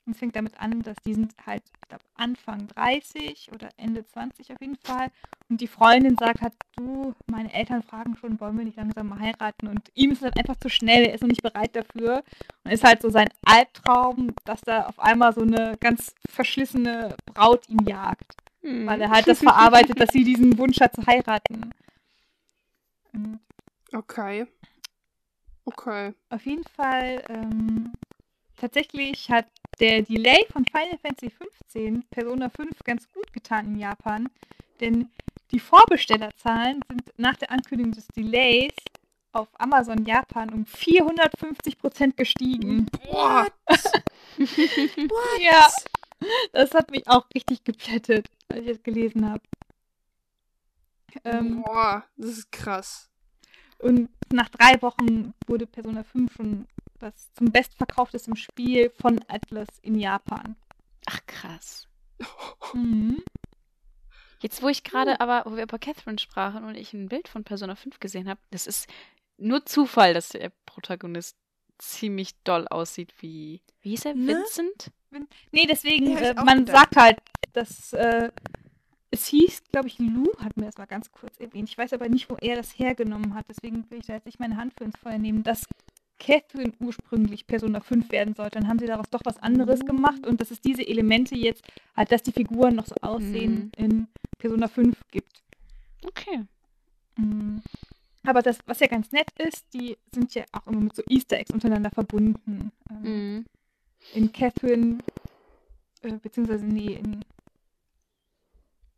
[0.06, 4.06] Und es fängt damit an, dass die sind halt, ich glaube, Anfang 30 oder Ende
[4.06, 5.12] 20 auf jeden Fall.
[5.50, 9.20] Und die Freundin sagt halt, du, meine Eltern fragen schon, wollen wir nicht langsam mal
[9.20, 9.68] heiraten?
[9.68, 12.24] Und ihm ist es halt einfach zu schnell, er ist noch nicht bereit dafür.
[12.64, 17.70] Und ist halt so sein Albtraum, dass da auf einmal so eine ganz verschlissene Braut
[17.70, 18.36] ihn jagt.
[18.62, 18.88] Hm.
[18.88, 21.72] Weil er halt das verarbeitet, dass sie diesen Wunsch hat zu heiraten.
[23.14, 23.40] Und
[23.94, 24.48] Okay.
[25.66, 26.14] Okay.
[26.30, 27.92] Auf jeden Fall, ähm,
[28.58, 29.48] tatsächlich hat
[29.82, 34.30] der Delay von Final Fantasy 15 Persona 5 ganz gut getan in Japan,
[34.80, 35.10] denn
[35.52, 38.74] die Vorbestellerzahlen sind nach der Ankündigung des Delays
[39.34, 42.86] auf Amazon Japan um 450% gestiegen.
[43.04, 43.48] Boah.
[45.42, 45.68] Ja,
[46.54, 49.42] das hat mich auch richtig geplättet, als ich das gelesen habe.
[51.26, 53.10] Ähm, Boah, das ist krass.
[53.78, 56.68] Und nach drei Wochen wurde Persona 5 schon
[57.02, 60.56] das zum bestverkauftesten Spiel von Atlas in Japan.
[61.08, 61.88] Ach krass.
[62.74, 63.24] Mhm.
[64.40, 67.44] Jetzt, wo ich gerade aber, wo wir über Catherine sprachen und ich ein Bild von
[67.44, 68.88] Persona 5 gesehen habe, das ist
[69.38, 71.38] nur Zufall, dass der Protagonist
[71.78, 73.62] ziemlich doll aussieht wie.
[73.82, 74.16] Wie hieß er?
[74.16, 74.36] Ne?
[74.36, 74.92] Vincent?
[75.52, 76.78] Nee, deswegen, äh, man gedacht.
[76.78, 77.20] sagt halt,
[77.54, 78.32] dass äh,
[79.12, 81.70] es hieß, glaube ich, Lou hat mir das mal ganz kurz erwähnt.
[81.70, 83.46] Ich weiß aber nicht, wo er das hergenommen hat.
[83.50, 85.66] Deswegen will ich da jetzt nicht meine Hand für ins Feuer nehmen, dass
[86.22, 88.60] Catherine ursprünglich Persona 5 werden sollte.
[88.60, 91.64] Dann haben sie daraus doch was anderes gemacht und dass es diese Elemente jetzt,
[91.96, 94.08] halt, dass die Figuren noch so aussehen, in
[94.38, 95.42] Persona 5 gibt.
[96.06, 96.44] Okay.
[97.18, 97.62] Mhm.
[98.24, 101.38] Aber das, was ja ganz nett ist, die sind ja auch immer mit so Easter
[101.38, 102.72] Eggs untereinander verbunden.
[102.92, 103.46] Ähm, Mhm.
[104.14, 105.00] in Catherine,
[106.04, 107.22] äh, beziehungsweise nee, in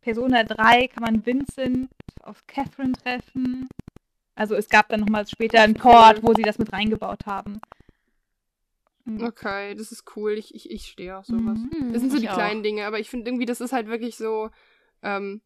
[0.02, 1.88] Persona 3 kann man Vincent
[2.22, 3.66] auf Catherine treffen.
[4.34, 7.60] Also es gab dann nochmal später einen Chord, wo sie das mit reingebaut haben.
[9.04, 9.22] Mhm.
[9.24, 10.32] Okay, das ist cool.
[10.32, 11.58] Ich, ich, ich stehe auf sowas.
[11.58, 11.92] Mhm.
[11.92, 12.34] Das sind so die auch.
[12.34, 14.50] kleinen Dinge, aber ich finde irgendwie, das ist halt wirklich so,
[15.02, 15.40] ähm,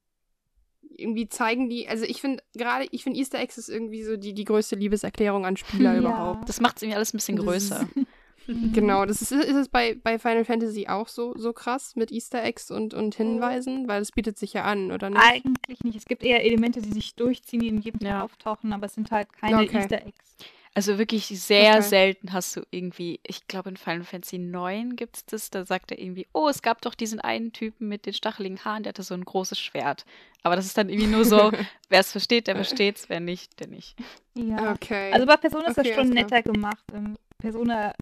[0.97, 4.33] irgendwie zeigen die, also ich finde gerade, ich finde Easter Eggs ist irgendwie so die,
[4.33, 5.99] die größte Liebeserklärung an Spieler Ja.
[5.99, 6.49] überhaupt.
[6.49, 7.89] Das macht es irgendwie alles ein bisschen Das ist- größer.
[8.49, 8.73] Mhm.
[8.73, 12.43] Genau, das ist, ist es bei, bei Final Fantasy auch so, so krass mit Easter
[12.43, 15.23] Eggs und, und Hinweisen, weil es bietet sich ja an, oder nicht?
[15.23, 15.97] Eigentlich nicht.
[15.97, 18.25] Es gibt eher Elemente, die sich durchziehen, die in jedem Ja.
[18.25, 19.79] auftauchen, aber es sind halt keine Okay.
[19.83, 20.37] Easter Eggs.
[20.75, 21.83] Also wirklich sehr Okay.
[21.89, 25.91] selten hast du irgendwie, ich glaube in Final Fantasy 9 gibt es das, da sagt
[25.91, 29.03] er irgendwie, oh, es gab doch diesen einen Typen mit den stacheligen Haaren, der hatte
[29.03, 30.05] so ein großes Schwert.
[30.45, 31.51] Aber das ist dann irgendwie nur so,
[31.89, 33.97] wer es versteht, der versteht's, wer nicht, der nicht.
[34.35, 34.73] Ja.
[34.73, 35.13] Okay.
[35.13, 36.85] Also bei Persona ist das Okay, schon netter gemacht.
[36.95, 37.93] Ähm, Persona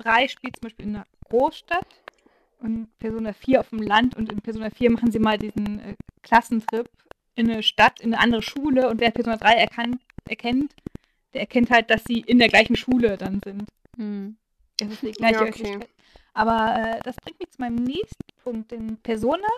[0.00, 1.86] 3 spielt zum Beispiel in einer Großstadt
[2.58, 5.94] und Persona 4 auf dem Land und in Persona 4 machen sie mal diesen äh,
[6.22, 6.88] Klassentrip
[7.34, 10.74] in eine Stadt, in eine andere Schule und wer Persona 3 erkannt, erkennt,
[11.32, 13.68] der erkennt halt, dass sie in der gleichen Schule dann sind.
[13.96, 14.36] Hm.
[14.80, 15.78] Es ist die gleiche Ja, okay.
[16.32, 19.48] Aber äh, das bringt mich zu meinem nächsten Punkt, denn Persona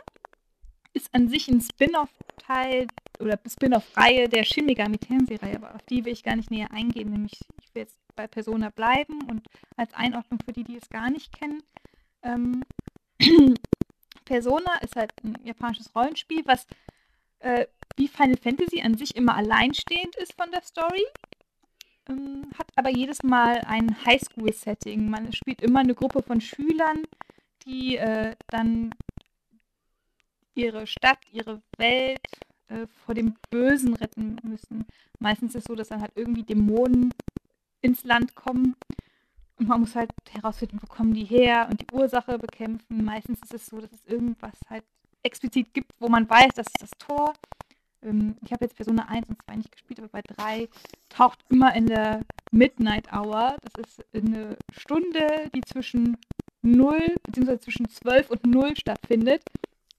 [0.94, 2.87] ist an sich ein Spin-off-Teil
[3.18, 7.11] oder Spin-off-Reihe der Shin Megami Tensei-Reihe, aber auf die will ich gar nicht näher eingehen,
[7.11, 9.46] nämlich ich will jetzt bei Persona bleiben und
[9.77, 11.62] als Einordnung für die, die es gar nicht kennen.
[12.22, 12.64] Ähm,
[14.25, 16.66] Persona ist halt ein japanisches Rollenspiel, was
[17.40, 21.05] äh, wie Final Fantasy an sich immer alleinstehend ist von der Story,
[22.09, 25.09] ähm, hat aber jedes Mal ein Highschool-Setting.
[25.09, 27.03] Man spielt immer eine Gruppe von Schülern,
[27.66, 28.94] die äh, dann
[30.55, 32.27] ihre Stadt, ihre Welt
[32.68, 34.87] äh, vor dem Bösen retten müssen.
[35.18, 37.14] Meistens ist es so, dass dann halt irgendwie Dämonen
[37.83, 38.75] ins Land kommen
[39.59, 43.05] und man muss halt herausfinden, wo kommen die her und die Ursache bekämpfen.
[43.05, 44.85] Meistens ist es so, dass es irgendwas halt
[45.23, 47.35] explizit gibt, wo man weiß, das ist das Tor.
[48.03, 50.68] Ähm, ich habe jetzt Persona 1 und 2 nicht gespielt, aber bei 3
[51.09, 56.16] taucht immer in der Midnight Hour, das ist eine Stunde, die zwischen
[56.62, 57.59] 0 bzw.
[57.59, 59.42] zwischen 12 und 0 stattfindet,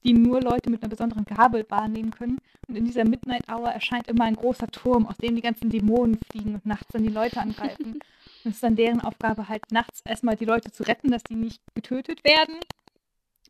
[0.03, 2.39] die nur Leute mit einer besonderen Gabe wahrnehmen können.
[2.67, 6.19] Und in dieser Midnight Hour erscheint immer ein großer Turm, aus dem die ganzen Dämonen
[6.31, 7.99] fliegen und nachts dann die Leute angreifen.
[8.43, 11.35] Und es ist dann deren Aufgabe, halt nachts erstmal die Leute zu retten, dass die
[11.35, 12.55] nicht getötet werden.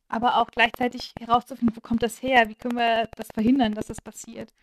[0.08, 4.02] aber auch gleichzeitig herauszufinden, wo kommt das her, wie können wir das verhindern, dass das
[4.02, 4.54] passiert.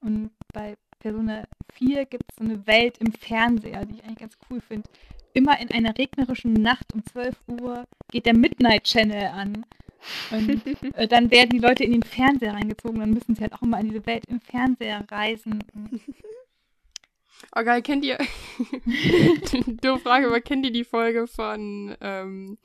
[0.00, 4.36] Und bei Persona 4 gibt es so eine Welt im Fernseher, die ich eigentlich ganz
[4.48, 4.88] cool finde.
[5.32, 9.66] Immer in einer regnerischen Nacht um 12 Uhr geht der Midnight Channel an.
[10.30, 10.62] Und
[10.94, 13.80] äh, dann werden die Leute in den Fernseher reingezogen, dann müssen sie halt auch immer
[13.80, 15.64] in diese Welt im Fernseher reisen.
[17.56, 18.18] Oh geil, kennt ihr,
[19.82, 22.58] doofe Frage, aber kennt ihr die Folge von ähm,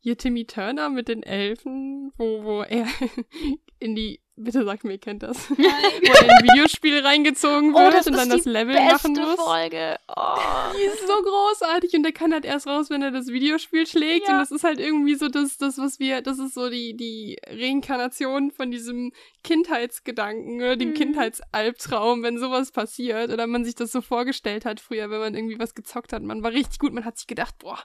[0.00, 2.86] hier Timmy Turner mit den Elfen, wo, wo er
[3.78, 5.48] in die Bitte sagt mir, ihr kennt das.
[5.50, 5.58] Nein.
[6.02, 9.36] Wo er in ein Videospiel reingezogen Oh, wird das und dann das Level machen muss.
[9.36, 9.96] Folge.
[10.08, 10.34] Oh.
[10.76, 14.26] Die ist so großartig und der kann halt erst raus, wenn er das Videospiel schlägt.
[14.26, 14.34] Ja.
[14.34, 17.36] Und das ist halt irgendwie so das, das, was wir, das ist so die, die
[17.48, 19.12] Reinkarnation von diesem
[19.44, 20.94] Kindheitsgedanken oder dem Mhm.
[20.94, 25.58] Kindheitsalbtraum, wenn sowas passiert oder man sich das so vorgestellt hat früher, wenn man irgendwie
[25.58, 26.22] was gezockt hat.
[26.22, 27.78] Man war richtig gut, man hat sich gedacht, boah,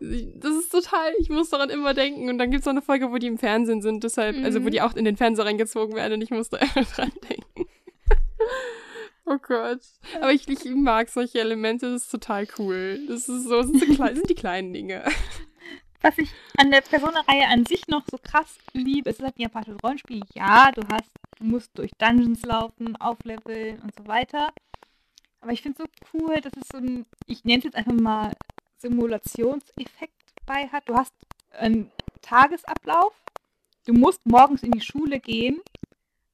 [0.00, 2.28] das ist total, ich muss daran immer denken.
[2.30, 4.70] Und dann gibt's auch eine Folge, wo die im Fernsehen sind, deshalb, also wo Mhm.
[4.70, 7.68] die auch in den Fernseher reingezogen werden und ich musste immer dran denken.
[9.24, 9.80] Oh Gott.
[10.16, 13.06] Aber ich, ich mag solche Elemente, das ist total cool.
[13.06, 15.04] Das ist so, das sind, so klein, sind die kleinen Dinge.
[16.00, 19.82] Was ich an der Persona-Reihe an sich noch so krass liebe, ist halt ein japanisches
[19.82, 20.22] Rollenspiel.
[20.34, 24.52] Ja, du hast, du musst durch Dungeons laufen, aufleveln und so weiter.
[25.40, 27.92] Aber ich finde es so cool, dass es so ein, ich nenne es jetzt einfach
[27.92, 28.32] mal
[28.78, 30.12] Simulationseffekt
[30.44, 30.88] bei hat.
[30.88, 31.14] Du hast
[31.52, 31.90] einen
[32.20, 33.12] Tagesablauf,
[33.86, 35.60] du musst morgens in die Schule gehen,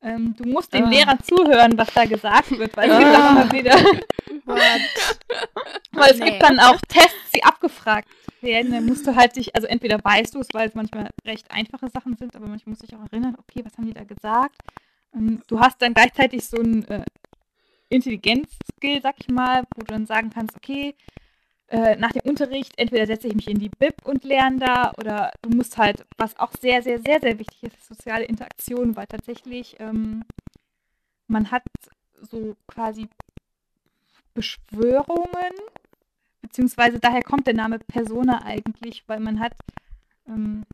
[0.03, 0.91] ähm, du musst den Ah.
[0.91, 3.31] Lehrern zuhören, was da gesagt wird, weil es gibt Ah.
[3.43, 3.75] immer wieder
[5.93, 6.31] weil es Nee.
[6.31, 8.09] gibt dann auch Tests, die abgefragt
[8.41, 8.73] werden.
[8.73, 11.89] Dann musst du halt dich, also entweder weißt du es, weil es manchmal recht einfache
[11.91, 14.57] Sachen sind, aber manchmal musst du dich auch erinnern, okay, was haben die da gesagt?
[15.15, 17.05] Ähm, du hast dann gleichzeitig so ein äh,
[17.89, 20.95] Intelligenzskill, sag ich mal, wo du dann sagen kannst, okay,
[21.69, 25.33] äh, nach dem Unterricht, entweder setze ich mich in die Bib und lerne da, oder
[25.43, 29.77] du musst halt, was auch sehr, sehr, sehr, sehr wichtig ist, soziale Interaktion, weil tatsächlich
[29.79, 30.25] ähm,
[31.27, 31.65] man hat
[32.23, 33.07] so quasi
[34.33, 35.53] Beschwörungen,
[36.41, 39.53] beziehungsweise daher kommt der Name Persona eigentlich, weil man hat,
[40.27, 40.65] ähm,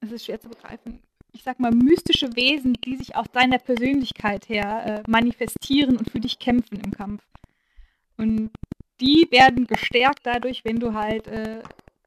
[0.00, 1.00] es ist schwer zu begreifen,
[1.32, 6.20] ich sag mal, mystische Wesen, die sich aus deiner Persönlichkeit her äh, manifestieren und für
[6.20, 7.22] dich kämpfen im Kampf.
[8.16, 8.50] Und
[9.00, 11.62] die werden gestärkt dadurch, wenn du halt äh,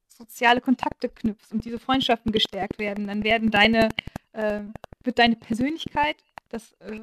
[0.07, 3.07] soziale Kontakte knüpfst und diese Freundschaften gestärkt werden.
[3.07, 3.89] Dann werden deine,
[4.33, 4.61] äh,
[5.03, 6.17] wird deine Persönlichkeit,
[6.49, 7.01] das äh,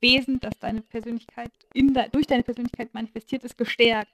[0.00, 4.12] Wesen, das deine Persönlichkeit de durch deine Persönlichkeit manifestiert ist, gestärkt.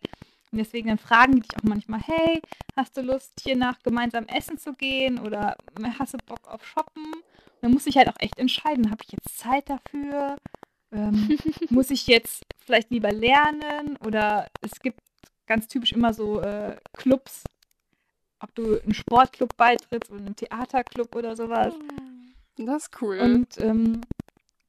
[0.52, 2.40] Und deswegen dann fragen die dich auch manchmal, hey,
[2.76, 5.56] hast du Lust, hier nach gemeinsam essen zu gehen oder
[5.98, 7.04] hast du Bock auf Shoppen?
[7.04, 10.36] Und dann muss ich halt auch echt entscheiden, habe ich jetzt Zeit dafür?
[10.92, 11.38] Ähm,
[11.70, 13.96] muss ich jetzt vielleicht lieber lernen?
[14.04, 15.00] Oder es gibt
[15.46, 17.44] ganz typisch immer so äh, Clubs,
[18.40, 21.74] ob du einen Sportclub beitrittst oder einen Theaterclub oder sowas.
[22.56, 23.18] Das ist cool.
[23.18, 24.00] Und ähm,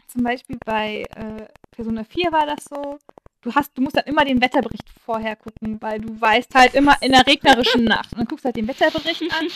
[0.08, 3.00] zum Beispiel bei äh, Persona 4 war das so.
[3.42, 6.96] Du hast, du musst dann immer den Wetterbericht vorher gucken, weil du weißt halt immer
[7.02, 8.12] in einer regnerischen Nacht.
[8.12, 9.48] Und dann guckst du halt den Wetterbericht an.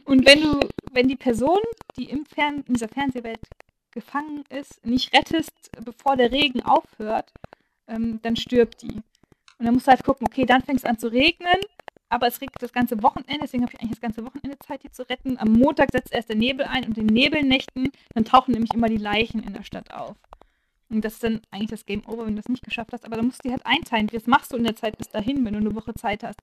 [0.04, 0.60] Und wenn du,
[0.92, 1.58] wenn die Person,
[1.96, 3.40] die im Fern in dieser Fernsehwelt
[3.94, 5.52] gefangen ist, nicht rettest,
[5.84, 7.32] bevor der Regen aufhört,
[7.86, 8.96] ähm, dann stirbt die.
[9.58, 11.60] Und dann musst du halt gucken, okay, dann fängt es an zu regnen,
[12.08, 14.90] aber es regnet das ganze Wochenende, deswegen habe ich eigentlich das ganze Wochenende Zeit, die
[14.90, 15.38] zu retten.
[15.38, 18.88] Am Montag setzt erst der Nebel ein und in den Nebelnächten, dann tauchen nämlich immer
[18.88, 20.16] die Leichen in der Stadt auf.
[20.90, 23.04] Und das ist dann eigentlich das Game Over, wenn du das nicht geschafft hast.
[23.04, 24.08] Aber dann musst du die halt einteilen.
[24.12, 26.38] Was machst du in der Zeit bis dahin, wenn du eine Woche Zeit hast?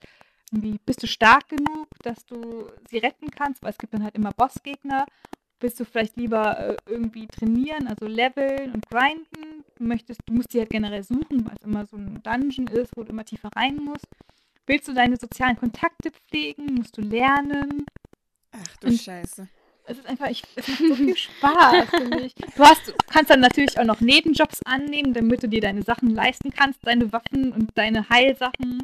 [0.51, 3.63] Irgendwie, bist du stark genug, dass du sie retten kannst?
[3.63, 5.05] Weil es gibt dann halt immer Bossgegner.
[5.61, 9.63] Willst du vielleicht lieber äh, irgendwie trainieren, also leveln und grinden?
[9.77, 12.91] Du möchtest, du musst die halt generell suchen, weil es immer so ein Dungeon ist,
[12.95, 14.05] wo du immer tiefer rein musst.
[14.67, 16.75] Willst du deine sozialen Kontakte pflegen?
[16.75, 17.85] Musst du lernen?
[18.51, 19.47] Ach du Und- Scheiße.
[19.85, 22.35] Es ist einfach, ich, es macht so viel Spaß, finde ich.
[22.35, 26.11] Du hast, du kannst dann natürlich auch noch Nebenjobs annehmen, damit du dir deine Sachen
[26.11, 28.83] leisten kannst, deine Waffen und deine Heilsachen.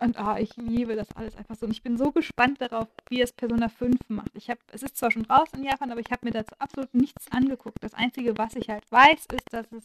[0.00, 1.66] Und ah, ich liebe das alles einfach so.
[1.66, 4.30] Und ich bin so gespannt darauf, wie es Persona 5 macht.
[4.34, 6.94] Ich habe, es ist zwar schon raus in Japan, aber ich habe mir dazu absolut
[6.94, 7.78] nichts angeguckt.
[7.82, 9.84] Das Einzige, was ich halt weiß, ist, dass es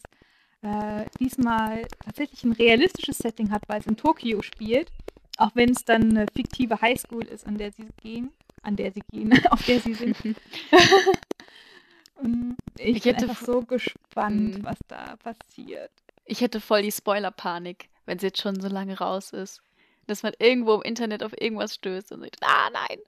[0.61, 4.89] äh, diesmal tatsächlich ein realistisches Setting hat, weil es in Tokio spielt.
[5.37, 8.31] Auch wenn es dann eine fiktive Highschool ist, an der sie gehen.
[8.63, 10.15] An der sie gehen, auf der sie sind.
[12.15, 14.63] Und ich, Ich bin hätte einfach so gespannt, Mm.
[14.63, 15.91] was da passiert.
[16.25, 19.61] Ich hätte voll die Spoiler-Panik, wenn sie jetzt schon so lange raus ist.
[20.07, 22.99] Dass man irgendwo im Internet auf irgendwas stößt und sagt, ah nein.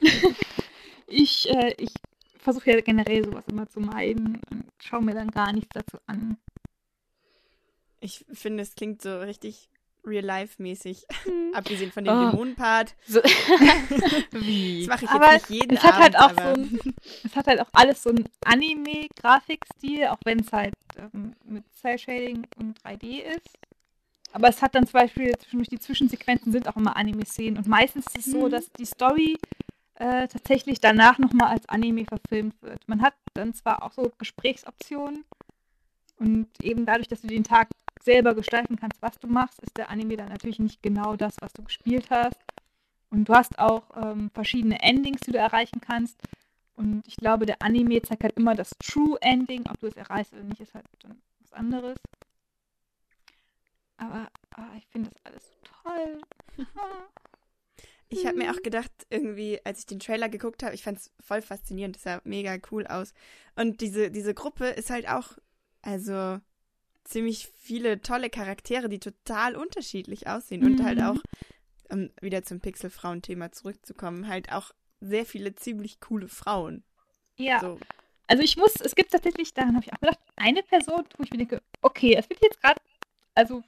[1.08, 1.92] Ich, äh, ich
[2.36, 6.36] versuche ja generell sowas immer zu meiden und schaue mir dann gar nichts dazu an.
[8.00, 9.68] Ich finde, es klingt so richtig
[10.04, 11.06] real-life-mäßig.
[11.24, 11.52] Hm.
[11.54, 12.30] Abgesehen von dem Oh.
[12.30, 12.94] Dämonenpart.
[13.06, 13.20] So.
[13.20, 13.32] Das
[14.32, 14.86] Wie?
[14.88, 17.36] mache ich Aber jetzt nicht jeden es hat Abend, halt auch aber so ein, es
[17.36, 22.80] hat halt auch alles so einen Anime-Grafikstil, auch wenn es halt ähm, mit Cell-Shading und
[22.80, 23.58] 3D ist.
[24.36, 28.26] Aber es hat dann zum Beispiel die Zwischensequenzen sind auch immer Anime-Szenen und meistens ist
[28.26, 28.50] es so, Mhm.
[28.50, 29.38] dass die Story
[29.94, 32.86] äh, tatsächlich danach nochmal als Anime verfilmt wird.
[32.86, 35.24] Man hat dann zwar auch so Gesprächsoptionen
[36.18, 37.68] und eben dadurch, dass du den Tag
[38.02, 41.54] selber gestalten kannst, was du machst, ist der Anime dann natürlich nicht genau das, was
[41.54, 42.36] du gespielt hast.
[43.08, 46.20] Und du hast auch ähm, verschiedene Endings, die du erreichen kannst.
[46.74, 49.64] Und ich glaube, der Anime zeigt halt immer das True Ending.
[49.70, 51.96] Ob du es erreichst oder nicht, ist halt dann was anderes.
[53.98, 56.20] Aber ah, ich finde das alles so toll.
[58.08, 61.12] Ich habe mir auch gedacht, irgendwie, als ich den Trailer geguckt habe, ich fand es
[61.20, 63.12] voll faszinierend, das sah mega cool aus.
[63.56, 65.36] Und diese, diese Gruppe ist halt auch,
[65.82, 66.38] also
[67.04, 70.64] ziemlich viele tolle Charaktere, die total unterschiedlich aussehen.
[70.64, 71.04] Und halt Mhm.
[71.04, 71.24] auch,
[71.90, 76.84] um wieder zum Pixel-Frauen-Thema zurückzukommen, halt auch sehr viele ziemlich coole Frauen.
[77.38, 77.78] ja, So.
[78.28, 81.30] also ich muss, es gibt tatsächlich, daran habe ich auch gedacht, eine Person, wo ich
[81.32, 82.80] mir denke, okay, es wird jetzt gerade,
[83.34, 83.62] also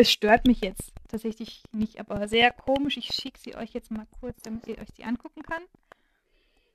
[0.00, 2.96] es stört mich jetzt tatsächlich nicht, aber sehr komisch.
[2.96, 5.62] Ich schicke sie euch jetzt mal kurz, damit ihr euch sie angucken kann.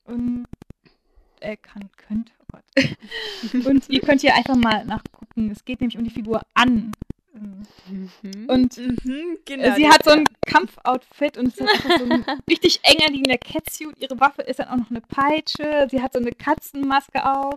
[0.05, 0.45] Und
[1.39, 3.65] äh, kann, könnt, oh Gott.
[3.65, 5.49] Und ihr könnt hier einfach mal nachgucken.
[5.51, 6.91] Es geht nämlich um die Figur an.
[7.33, 8.47] Mhm.
[8.47, 9.75] Und Mhm, äh, genau.
[9.75, 13.37] sie die- hat so ein Kampfoutfit und es ist einfach so ein richtig enger liegender
[13.37, 13.97] Catsuit.
[13.99, 15.87] Ihre Waffe ist dann auch noch eine Peitsche.
[15.91, 17.55] Sie hat so eine Katzenmaske auf.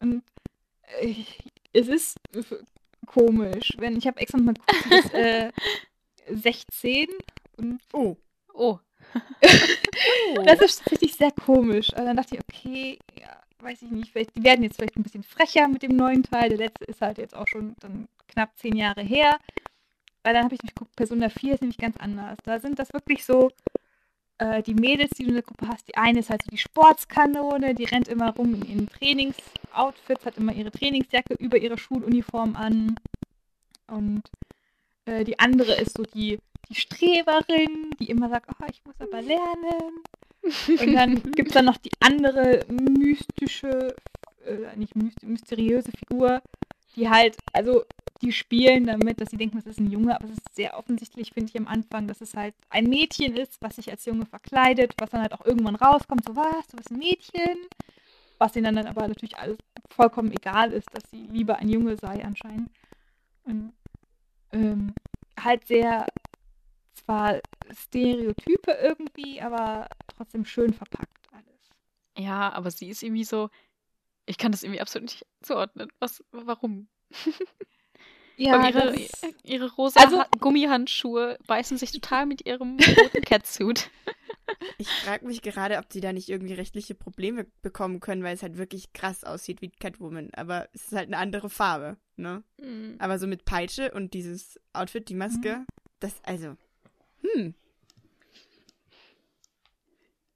[0.00, 0.22] Und
[1.00, 1.14] äh,
[1.72, 2.16] es ist
[3.10, 3.72] komisch.
[3.78, 5.52] Wenn, ich habe extra mal geguckt, sie ist äh,
[6.28, 7.08] 16
[7.56, 8.16] und Oh.
[8.54, 8.78] Oh.
[10.44, 11.92] das ist tatsächlich sehr komisch.
[11.94, 15.02] Aber dann dachte ich, okay, ja, weiß ich nicht, vielleicht, die werden jetzt vielleicht ein
[15.02, 16.50] bisschen frecher mit dem neuen Teil.
[16.50, 19.38] Der letzte ist halt jetzt auch schon dann knapp zehn Jahre her.
[20.22, 22.38] Weil dann habe ich mich geguckt, Persona 4 ist nämlich ganz anders.
[22.44, 23.50] Da sind das wirklich so
[24.40, 25.86] äh, die Mädels, die du in der Gruppe hast.
[25.88, 30.38] Die eine ist halt so die Sportskanone, die rennt immer rum in ihren Trainingsoutfits, hat
[30.38, 32.96] immer ihre Trainingsjacke über ihre Schuluniform an.
[33.86, 34.22] Und
[35.04, 36.38] äh, die andere ist so die,
[36.70, 40.02] die Streberin, die immer sagt, oh, ich muss aber lernen.
[40.42, 43.94] Und dann gibt es dann noch die andere mystische,
[44.46, 46.40] äh, nicht myst mysteriöse Figur,
[46.96, 47.84] die halt, also
[48.22, 51.32] die spielen damit, dass sie denken, es ist ein Junge, aber es ist sehr offensichtlich,
[51.32, 54.94] finde ich am Anfang, dass es halt ein Mädchen ist, was sich als Junge verkleidet,
[54.98, 57.56] was dann halt auch irgendwann rauskommt, so was, du bist ein Mädchen.
[58.38, 59.58] Was ihnen dann aber natürlich alles
[59.90, 62.70] vollkommen egal ist, dass sie lieber ein Junge sei anscheinend.
[63.44, 63.74] Und
[64.52, 64.94] ähm,
[65.38, 66.06] halt sehr
[66.94, 71.70] zwar Stereotype irgendwie, aber trotzdem schön verpackt alles.
[72.16, 73.50] Ja, aber sie ist irgendwie so.
[74.30, 75.88] Ich kann das irgendwie absolut nicht zuordnen.
[75.98, 76.88] Was, warum?
[78.54, 82.78] Und ihre, das- ihre rosa Also- Ha- Gummihandschuhe beißen sich total mit ihrem
[83.12, 83.90] roten Catsuit.
[84.78, 88.42] Ich frage mich gerade, ob die da nicht irgendwie rechtliche Probleme bekommen können, weil es
[88.42, 90.30] halt wirklich krass aussieht wie Catwoman.
[90.34, 92.42] Aber es ist halt eine andere Farbe, ne?
[92.60, 92.96] Hm.
[92.98, 95.66] Aber so mit Peitsche und dieses Outfit, die Maske,
[95.98, 96.56] das, also,
[97.22, 97.54] hm.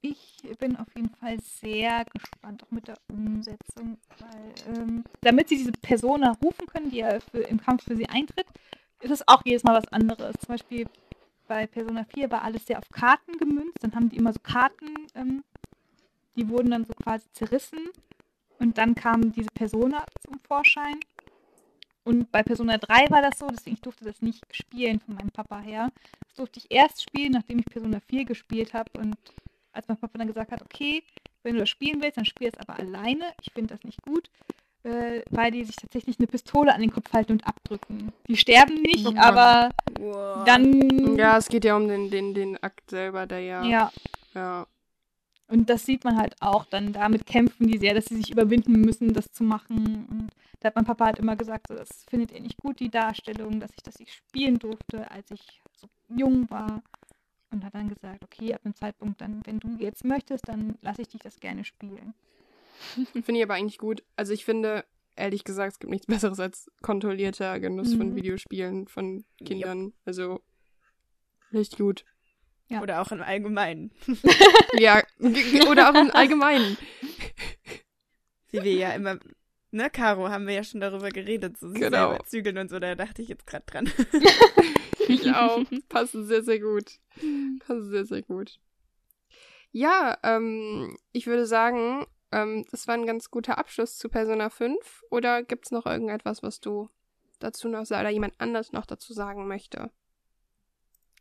[0.07, 5.57] Ich bin auf jeden Fall sehr gespannt, auch mit der Umsetzung, weil ähm, damit sie
[5.57, 8.45] diese Persona rufen können, die ja für, im Kampf für sie eintritt,
[9.01, 10.35] ist es auch jedes Mal was anderes.
[10.41, 10.87] Zum Beispiel
[11.49, 14.95] bei Persona 4 war alles sehr auf Karten gemünzt, dann haben die immer so Karten,
[15.15, 15.43] ähm,
[16.37, 17.89] die wurden dann so quasi zerrissen
[18.59, 21.01] und dann kam diese Persona zum Vorschein.
[22.05, 25.31] Und bei Persona 3 war das so, deswegen ich durfte das nicht spielen von meinem
[25.31, 25.91] Papa her.
[26.27, 29.17] Das durfte ich erst spielen, nachdem ich Persona 4 gespielt habe und
[29.75, 31.03] als mein Papa dann gesagt hat, okay,
[31.43, 33.25] wenn du das spielen willst, dann spiel es aber alleine.
[33.43, 34.31] Ich finde das nicht gut,
[34.83, 38.13] äh, weil die sich tatsächlich eine Pistole an den Kopf halten und abdrücken.
[38.29, 40.45] Die sterben nicht, Oh aber Wow.
[40.45, 41.17] dann.
[41.17, 43.65] Ja, es geht ja um den, den, den Akt selber, der ja.
[43.65, 43.93] ja.
[44.35, 44.67] ja.
[45.49, 46.93] Und das sieht man halt auch dann.
[46.93, 50.07] Damit kämpfen die sehr, dass sie sich überwinden müssen, das zu machen.
[50.11, 52.89] Und da hat mein Papa halt immer gesagt, so, das findet er nicht gut, die
[52.89, 56.83] Darstellung, dass ich das nicht spielen durfte, als ich so jung war.
[57.55, 61.03] Und hat dann gesagt, okay, ab dem Zeitpunkt, dann, wenn du jetzt möchtest, dann lasse
[61.03, 62.13] ich dich das gerne spielen.
[63.13, 64.03] Finde ich aber eigentlich gut.
[64.17, 64.85] Also ich finde,
[65.15, 68.17] ehrlich gesagt, es gibt nichts Besseres als kontrollierter Genuss von Mhm.
[68.17, 69.93] Videospielen von Kindern.
[70.05, 70.41] Also
[71.53, 72.05] richtig gut.
[72.67, 72.83] Ja.
[72.83, 73.93] Oder auch im Allgemeinen.
[74.81, 75.01] Ja,
[75.71, 76.77] oder auch im Allgemeinen.
[78.51, 79.21] Wie wir ja immer,
[79.71, 81.81] ne, Caro, haben wir ja schon darüber geredet, so Genau.
[82.11, 83.89] selber zügeln und so, da dachte ich jetzt gerade dran.
[85.09, 85.63] Ich auch.
[85.89, 86.99] Passen sehr, sehr gut.
[87.61, 88.59] Passen sehr, sehr gut.
[89.73, 95.03] Ja, ähm, ich würde sagen, ähm, das war ein ganz guter Abschluss zu Persona 5.
[95.11, 96.89] Oder gibt es noch irgendetwas, was du
[97.41, 99.91] dazu noch oder jemand anders noch dazu sagen möchte?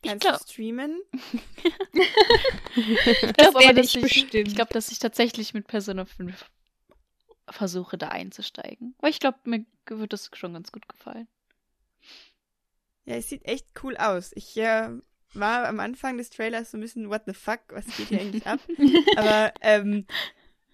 [0.03, 1.01] Kannst glaub- du streamen?
[2.75, 4.47] Ich Das glaube aber, werde dass ich ich, bestimmt.
[4.49, 6.49] ich glaube, dass ich tatsächlich mit Persona 5
[7.49, 8.95] versuche, da einzusteigen.
[8.99, 11.27] Weil ich glaube, mir wird das schon ganz gut gefallen.
[13.06, 14.32] Ja, es sieht echt cool aus.
[14.36, 14.89] Ich äh,
[15.34, 18.47] war am Anfang des Trailers so ein bisschen, what the fuck, was geht hier eigentlich
[18.47, 18.60] ab?
[19.18, 20.06] Aber ähm,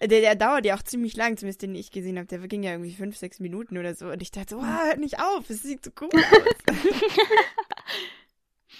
[0.00, 2.26] der, der dauert ja auch ziemlich lang, zumindest den ich gesehen habe.
[2.26, 4.08] Der ging ja irgendwie fünf, sechs Minuten oder so.
[4.08, 6.76] Und ich dachte, so, wow, hört nicht auf, es sieht so cool aus.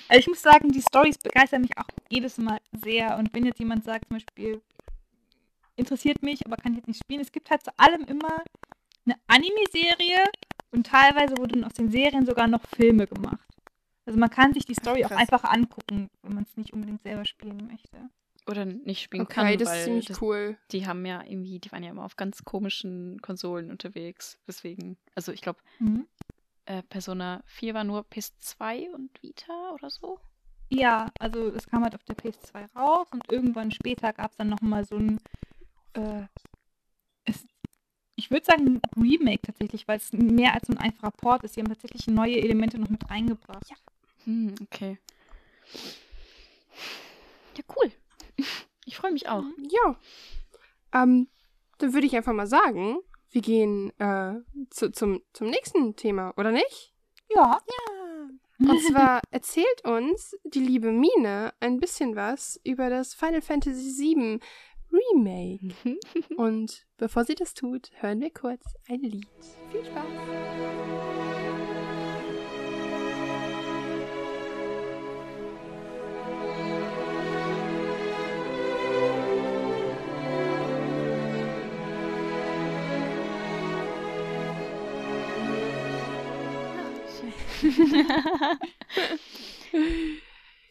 [0.08, 3.16] Also ich muss sagen, die Stories begeistern mich auch jedes Mal sehr.
[3.16, 4.60] Und wenn jetzt jemand sagt, zum Beispiel,
[5.76, 8.42] interessiert mich, aber kann ich jetzt nicht spielen, es gibt halt zu allem immer
[9.06, 10.24] eine Anime-Serie
[10.72, 13.46] und teilweise wurden aus den Serien sogar noch Filme gemacht.
[14.06, 15.20] Also man kann sich die Story auch krass.
[15.20, 18.10] einfach angucken, wenn man es nicht unbedingt selber spielen möchte.
[18.48, 20.56] Oder nicht spielen Okay, kann, das weil ist ziemlich das, cool.
[20.72, 24.38] die haben ja irgendwie, die waren ja immer auf ganz komischen Konsolen unterwegs.
[24.48, 26.06] Deswegen, also ich glaube, Mhm.
[26.64, 30.18] äh, Persona 4 war nur PS2 und Vita oder so.
[30.70, 34.48] Ja, also es kam halt auf der PS2 raus und irgendwann später gab es dann
[34.48, 35.20] nochmal so ein,
[35.94, 36.22] äh,
[38.20, 41.54] ich würde sagen ein Remake tatsächlich, weil es mehr als so ein einfacher Port ist.
[41.54, 43.72] Sie haben tatsächlich neue Elemente noch mit reingebracht.
[44.24, 44.98] Hm, okay.
[47.56, 47.90] Ja, cool.
[48.84, 49.44] Ich freue mich auch.
[49.70, 49.96] Ja.
[50.92, 51.28] Ähm,
[51.78, 52.98] dann würde ich einfach mal sagen,
[53.30, 54.34] wir gehen äh,
[54.68, 56.92] zu, zum, zum nächsten Thema, oder nicht?
[57.34, 57.58] Ja.
[58.58, 64.40] Und zwar erzählt uns die liebe Mine ein bisschen was über das Final Fantasy VII
[64.92, 65.74] Remake.
[66.36, 69.26] Und bevor sie das tut, hören wir kurz ein Lied.
[69.70, 70.04] Viel Spaß!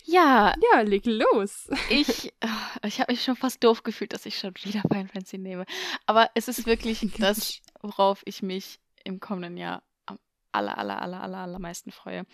[0.10, 1.70] ja, Ja, leg los.
[1.89, 5.38] ich, ah, ich habe mich schon fast doof gefühlt, dass ich schon wieder Final Fantasy
[5.38, 5.66] nehme.
[6.05, 10.20] Aber es ist wirklich das, worauf ich mich im kommenden Jahr am
[10.51, 12.26] aller, aller, aller, aller, allermeisten freue.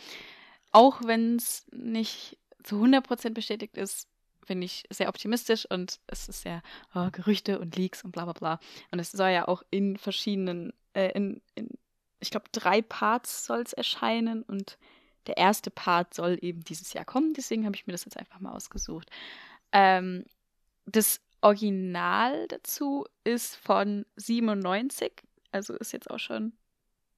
[0.71, 4.07] Auch wenn es nicht zu 100% bestätigt ist,
[4.47, 6.61] bin ich sehr optimistisch und es ist sehr
[6.93, 8.59] oh, Gerüchte und Leaks und bla bla bla.
[8.91, 11.69] Und es soll ja auch in verschiedenen, äh, in, in,
[12.19, 14.78] ich glaube, drei Parts soll es erscheinen und
[15.28, 17.34] der erste Part soll eben dieses Jahr kommen.
[17.34, 19.09] Deswegen habe ich mir das jetzt einfach mal ausgesucht.
[19.71, 20.26] Ähm,
[20.86, 25.11] das Original dazu ist von 97,
[25.51, 26.53] also ist jetzt auch schon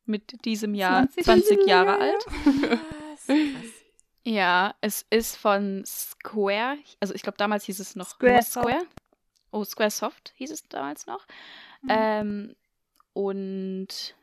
[0.06, 2.26] mit diesem Jahr 20 20 Jahre alt.
[3.16, 3.26] Was?
[3.28, 3.88] Krass.
[4.24, 6.78] Ja, es ist von Square.
[7.00, 8.44] Also ich glaube, damals hieß es noch Square.
[8.44, 8.86] Square.
[9.52, 11.26] Oh, Squaresoft hieß es damals noch.
[11.84, 11.90] Mhm.
[11.90, 12.56] Ähm,
[13.14, 14.16] und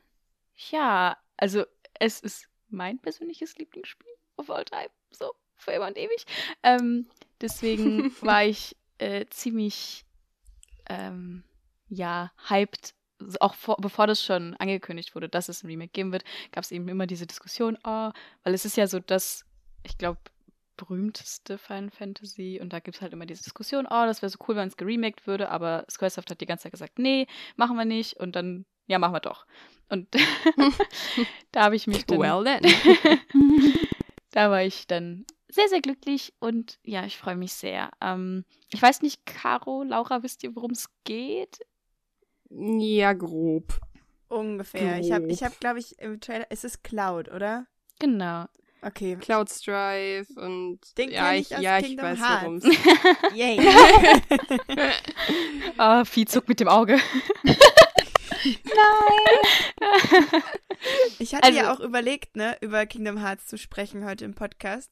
[0.69, 1.65] ja, also
[1.99, 4.89] es ist mein persönliches Lieblingsspiel of all time.
[5.11, 6.25] So, für immer und ewig.
[6.63, 7.07] Ähm,
[7.41, 10.05] deswegen war ich äh, ziemlich,
[10.87, 11.43] ähm,
[11.89, 12.93] ja, hyped.
[13.39, 16.71] Auch vor, bevor das schon angekündigt wurde, dass es ein Remake geben wird, gab es
[16.71, 18.11] eben immer diese Diskussion, oh,
[18.43, 19.45] weil es ist ja so das,
[19.83, 20.19] ich glaube,
[20.75, 24.37] berühmteste Final Fantasy und da gibt es halt immer diese Diskussion, oh, das wäre so
[24.47, 27.85] cool, wenn es geremaked würde, aber Squaresoft hat die ganze Zeit gesagt, nee, machen wir
[27.85, 29.45] nicht und dann, ja, machen wir doch.
[29.89, 30.07] Und
[31.51, 32.61] da habe ich mich dann, Well then.
[34.31, 37.91] da war ich dann sehr, sehr glücklich und ja, ich freue mich sehr.
[38.01, 41.59] Ähm, ich weiß nicht, Caro, Laura, wisst ihr, worum es geht?
[42.49, 43.79] Ja, grob.
[44.27, 44.99] Ungefähr.
[44.99, 45.31] Ich habe, Grob.
[45.31, 47.67] ich hab, glaube ich, im Trailer, es ist Cloud, oder?
[47.99, 48.45] Genau.
[48.81, 49.15] Okay.
[49.15, 52.43] Cloud Strife und Den ja, ich, ich aus ja, ich weiß, Hearts.
[52.43, 52.65] worum's.
[53.33, 53.59] Yay.
[55.77, 56.99] Ah, Vieh zuckt mit dem Auge.
[61.19, 64.91] Ich hatte ja Also- auch überlegt, ne, über Kingdom Hearts zu sprechen heute im Podcast.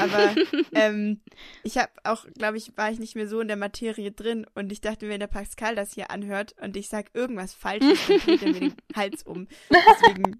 [0.00, 0.34] Aber
[0.74, 1.20] ähm,
[1.62, 4.70] ich habe auch, glaube ich, war ich nicht mehr so in der Materie drin und
[4.72, 8.42] ich dachte, wenn der Pascal das hier anhört und ich sag irgendwas Falsches, dann dreht
[8.42, 9.48] er mir den Hals um.
[9.70, 10.38] Deswegen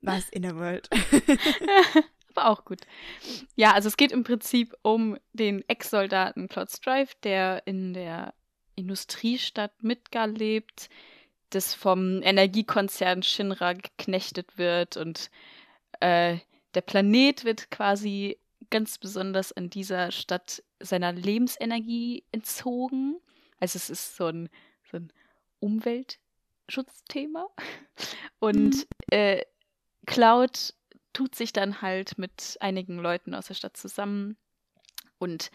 [0.00, 0.88] war es Innerworld.
[2.34, 2.80] Aber auch gut.
[3.56, 8.32] Ja, also es geht im Prinzip um den Ex-Soldaten Claude Strife, der in der
[8.74, 10.88] Industriestadt Midgar lebt,
[11.54, 15.30] das vom Energiekonzern Shinra geknechtet wird und
[16.00, 16.38] äh,
[16.74, 18.38] der Planet wird quasi
[18.70, 23.20] ganz besonders an dieser Stadt seiner Lebensenergie entzogen.
[23.60, 24.48] Also es ist so ein,
[24.90, 25.12] so ein
[25.60, 27.48] Umweltschutzthema.
[28.40, 28.84] Und Mhm.
[29.10, 29.42] äh,
[30.06, 30.74] Cloud
[31.12, 34.36] tut sich dann halt mit einigen Leuten aus der Stadt zusammen
[35.18, 35.50] und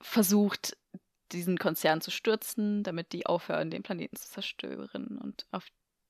[0.00, 0.76] versucht,
[1.36, 5.18] diesen Konzern zu stürzen, damit die aufhören, den Planeten zu zerstören.
[5.22, 5.66] Und auf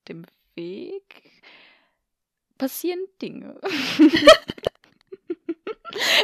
[0.08, 1.30] dem Weg
[2.58, 3.60] passieren Dinge.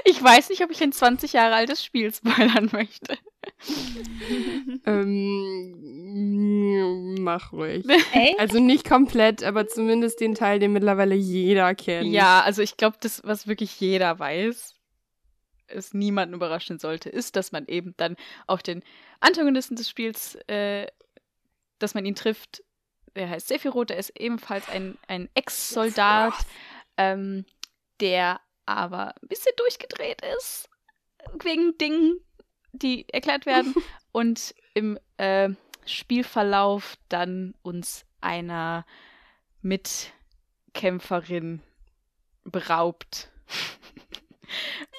[0.04, 3.16] Ich weiß nicht, ob ich ein 20 Jahre altes Spiel spoilern möchte.
[4.86, 5.74] ähm,
[7.20, 7.84] mach ruhig.
[8.12, 8.38] Echt?
[8.38, 12.08] Also nicht komplett, aber zumindest den Teil, den mittlerweile jeder kennt.
[12.08, 14.74] Ja, also ich glaube, das, was wirklich jeder weiß,
[15.70, 18.16] es niemanden überraschen sollte, ist, dass man eben dann
[18.46, 18.82] auch den
[19.20, 20.86] Antagonisten des Spiels, äh,
[21.78, 22.62] dass man ihn trifft.
[23.16, 26.34] Der heißt Sephiroth, der ist ebenfalls ein, ein Ex-Soldat,
[26.96, 27.44] ähm,
[28.00, 30.68] der aber ein bisschen durchgedreht ist
[31.42, 32.20] wegen Dingen,
[32.72, 33.74] die erklärt werden
[34.12, 35.48] und im äh,
[35.86, 38.84] Spielverlauf dann uns einer
[39.62, 41.62] Mitkämpferin
[42.44, 43.30] beraubt.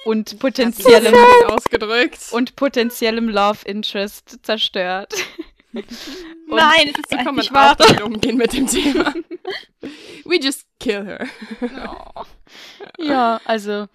[0.04, 1.14] und potenziellem
[1.46, 2.18] ausgedrückt.
[2.32, 5.14] und potenziellem Love Interest zerstört.
[5.74, 5.86] Und
[6.58, 7.72] Nein, es ist kann man nicht wahr.
[7.72, 9.14] auch damit umgehen mit dem Thema.
[10.26, 11.26] We just kill her.
[12.98, 13.88] Ja, also.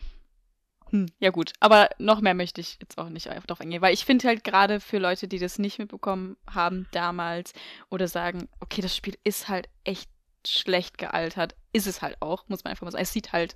[0.90, 1.54] Hm, ja, gut.
[1.60, 4.80] Aber noch mehr möchte ich jetzt auch nicht darauf eingehen, weil ich finde halt gerade
[4.80, 7.54] für Leute, die das nicht mitbekommen haben damals
[7.90, 10.10] oder sagen, okay, das Spiel ist halt echt
[10.48, 13.04] schlecht gealtert, ist es halt auch, muss man einfach mal sagen.
[13.04, 13.56] Es sieht halt,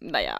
[0.00, 0.36] naja,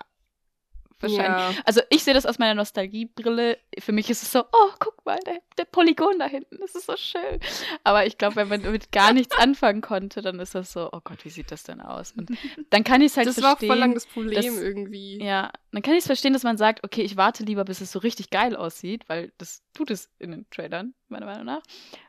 [1.03, 1.57] wahrscheinlich.
[1.57, 1.63] Ja.
[1.65, 3.59] Also ich sehe das aus meiner Nostalgiebrille.
[3.79, 6.87] Für mich ist es so, oh, guck mal, der, der Polygon da hinten, das ist
[6.87, 7.41] so schön.
[7.85, 11.01] Aber ich glaube, wenn man damit gar nichts anfangen konnte, dann ist das so, oh
[11.03, 12.13] Gott, wie sieht das denn aus?
[12.13, 12.31] Und
[12.71, 13.69] dann kann ich es halt das war auch verstehen.
[13.69, 15.23] voll lang das Problem dass- irgendwie.
[15.23, 17.93] Ja, dann kann ich es verstehen, dass man sagt, okay, ich warte lieber, bis es
[17.93, 21.63] so richtig geil aussieht, weil das tut es in den Trailern, meiner Meinung nach.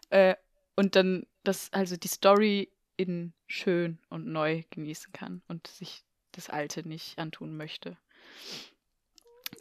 [0.10, 0.36] Äh,
[0.76, 6.50] und dann, dass also die Story in schön und neu genießen kann und sich das
[6.50, 7.98] Alte nicht antun möchte.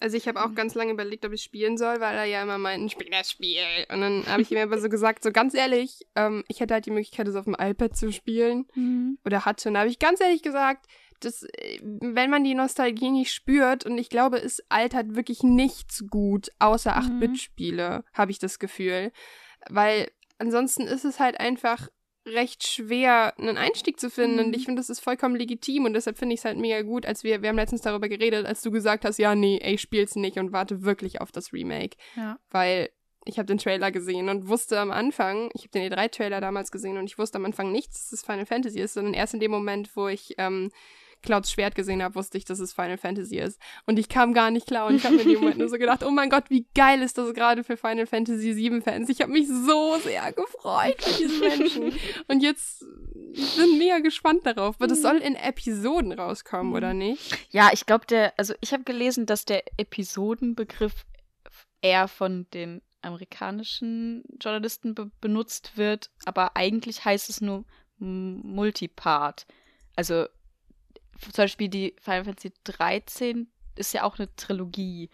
[0.01, 2.59] Also ich habe auch ganz lange überlegt, ob ich spielen soll, weil er ja immer
[2.59, 3.63] meint, spiel das Spiel.
[3.93, 6.87] Und dann habe ich ihm aber so gesagt, so ganz ehrlich, ähm, ich hätte halt
[6.87, 8.67] die Möglichkeit, das auf dem iPad zu spielen.
[9.25, 9.69] Oder hatte.
[9.69, 10.87] Und da habe ich ganz ehrlich gesagt,
[11.21, 16.05] dass, äh, wenn man die Nostalgie nicht spürt, und ich glaube, es altert wirklich nichts
[16.09, 17.19] gut, außer Mhm.
[17.21, 19.13] 8-Bit-Spiele, habe ich das Gefühl.
[19.69, 21.89] Weil ansonsten ist es halt einfach
[22.33, 24.37] recht schwer, einen Einstieg zu finden.
[24.37, 24.45] Mhm.
[24.47, 27.07] Und ich finde, das ist vollkommen legitim und deshalb finde ich es halt mega gut,
[27.07, 30.17] als wir, wir haben letztens darüber geredet, als du gesagt hast, ja, nee, ey, spiel's
[30.17, 31.97] nicht und warte wirklich auf das Remake.
[32.17, 32.39] Ja.
[32.51, 32.91] Weil
[33.27, 36.97] ich habe den Trailer gesehen und wusste am Anfang, ich habe den E3-Trailer damals gesehen
[36.97, 39.51] und ich wusste am Anfang nichts, dass es Final Fantasy ist, sondern erst in dem
[39.51, 40.71] Moment, wo ich ähm,
[41.23, 43.61] Clouds Schwert gesehen habe, wusste ich, dass es Final Fantasy ist.
[43.87, 45.77] Und ich kam gar nicht klar und ich habe mir in dem Moment nur so
[45.79, 49.09] gedacht, oh mein Gott, wie geil ist das gerade für Final Fantasy 7 Fans.
[49.09, 51.93] Ich habe mich so sehr gefreut für diese Menschen.
[52.29, 52.85] Und jetzt
[53.57, 54.77] bin mega gespannt darauf.
[54.77, 57.37] Aber das soll in Episoden rauskommen, oder nicht?
[57.51, 61.07] Ja, ich glaube, der, also ich habe gelesen, dass der Episodenbegriff
[61.83, 67.65] eher von den amerikanischen Journalisten be benutzt wird, aber eigentlich heißt es nur
[67.99, 69.47] Multipart.
[69.97, 70.27] Also
[71.21, 75.11] zum Beispiel die Final Fantasy 13 ist ja auch eine Trilogie,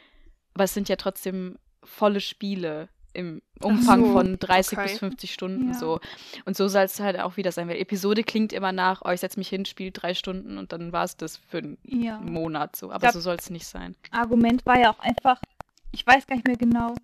[0.54, 4.88] aber es sind ja trotzdem volle Spiele im Umfang so, von 30 okay.
[4.88, 5.74] bis 50 Stunden Ja.
[5.74, 6.00] so.
[6.44, 9.20] Und so soll es halt auch wieder sein, weil Episode klingt immer nach, oh, ich
[9.20, 12.18] setze mich hin, spiele drei Stunden und dann war es das für einen Ja.
[12.20, 12.90] Monat so.
[12.90, 13.96] Aber glaub- so soll es nicht sein.
[14.10, 15.40] Argument war ja auch einfach,
[15.92, 16.94] ich weiß gar nicht mehr genau,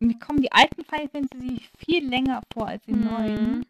[0.00, 3.04] mir kommen die alten Final Fantasy viel länger vor als die Mhm.
[3.04, 3.66] neuen.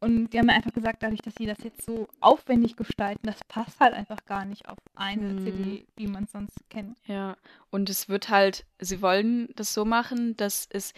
[0.00, 3.44] Und die haben mir einfach gesagt, dadurch, dass sie das jetzt so aufwendig gestalten, das
[3.48, 5.38] passt halt einfach gar nicht auf eine Mhm.
[5.44, 6.96] CD, wie man es sonst kennt.
[7.06, 7.36] Ja,
[7.70, 10.94] und es wird halt, sie wollen das so machen, dass es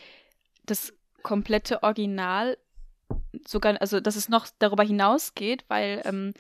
[0.67, 0.93] das
[1.23, 2.57] komplette Original
[3.47, 6.33] sogar, also dass es noch darüber hinausgeht, weil ähm,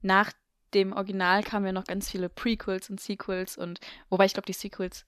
[0.00, 0.32] nach
[0.74, 3.80] dem Original kamen ja noch ganz viele Prequels und Sequels und
[4.10, 5.06] wobei ich glaube, die Sequels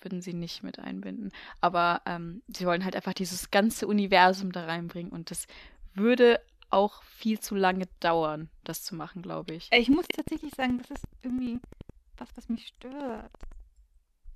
[0.00, 1.32] würden sie nicht mit einbinden.
[1.60, 5.46] Aber ähm, sie wollen halt einfach dieses ganze Universum da reinbringen und das
[5.98, 6.40] würde
[6.70, 9.68] auch viel zu lange dauern, das zu machen, glaube ich.
[9.72, 11.58] Äh, Ich muss tatsächlich sagen, das ist irgendwie
[12.18, 13.30] was, was mich stört.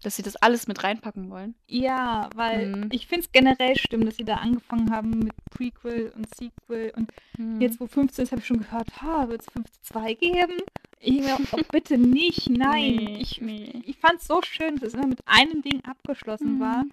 [0.02, 1.54] Dass sie das alles mit reinpacken wollen.
[1.68, 2.88] Ja, weil Mhm.
[2.90, 7.12] ich finde es generell stimmt, dass sie da angefangen haben mit Prequel und Sequel und
[7.60, 10.58] Jetzt, wo 15 ist, habe ich schon gehört, ha, wird es 15.2 geben?
[11.00, 12.96] Ich mir, oh, bitte nicht, nein.
[12.96, 13.82] Nee, ich nee.
[13.84, 16.60] ich fand es so schön, dass es immer mit einem Ding abgeschlossen Mhm.
[16.60, 16.84] war.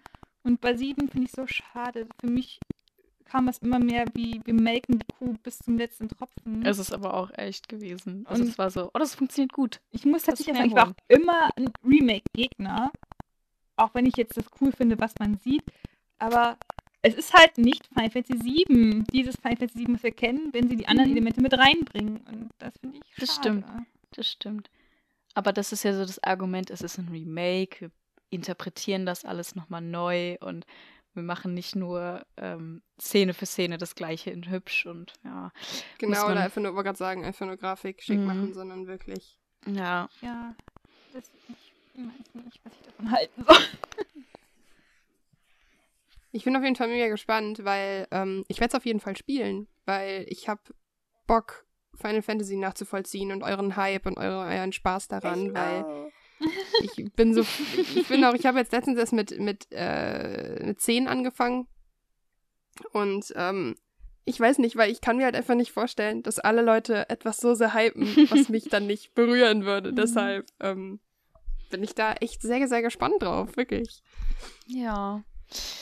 [0.43, 2.07] Und bei 7 finde ich so schade.
[2.19, 2.59] Für mich
[3.29, 6.65] kam es immer mehr wie, wir melken die Kuh bis zum letzten Tropfen.
[6.65, 8.25] Es ist aber auch echt gewesen.
[8.27, 9.79] Also Und- es war so, oh, das funktioniert gut.
[9.91, 12.91] ich muss tatsächlich sagen, ich war auch immer ein Remake-Gegner.
[13.75, 15.63] Auch wenn ich jetzt das cool finde, was man sieht.
[16.17, 16.57] Aber
[17.01, 19.05] es ist halt nicht Final Fantasy 7.
[19.13, 21.15] Dieses Final Fantasy 7, was wir kennen, wenn sie die anderen Mhm.
[21.17, 22.17] Elemente mit reinbringen.
[22.29, 23.21] Und das finde ich schade.
[23.25, 23.65] Das stimmt.
[24.15, 24.69] Das stimmt.
[25.35, 27.91] Aber das ist ja so das Argument, es ist ein Remake, wir
[28.31, 30.65] interpretieren das alles nochmal neu und
[31.13, 35.51] wir machen nicht nur ähm, Szene für Szene das gleiche in hübsch und ja.
[35.97, 38.25] Genau, man- oder einfach nur, wollte gerade sagen, einfach nur Grafik schick Mhm.
[38.25, 39.39] machen, sondern wirklich.
[39.65, 40.55] Ja, Ja,
[41.13, 43.57] das, ich, weiß nicht, was ich davon halten soll.
[46.31, 49.17] Ich bin auf jeden Fall mega gespannt, weil ähm, ich werde es auf jeden Fall
[49.17, 50.61] spielen, weil ich habe
[51.25, 56.11] Bock, Final Fantasy nachzuvollziehen und euren Hype und eure, euren Spaß daran, Ich weil auch.
[56.81, 57.41] Ich bin so,
[57.95, 61.67] ich bin auch, ich habe jetzt letztens erst mit, mit, äh, mit 10 angefangen
[62.93, 63.75] und ähm,
[64.25, 67.37] ich weiß nicht, weil ich kann mir halt einfach nicht vorstellen, dass alle Leute etwas
[67.37, 69.91] so sehr hypen, was mich dann nicht berühren würde.
[69.91, 69.95] Mhm.
[69.95, 70.99] Deshalb ähm,
[71.71, 74.03] bin ich da echt sehr, sehr gespannt drauf, wirklich.
[74.67, 75.23] Ja.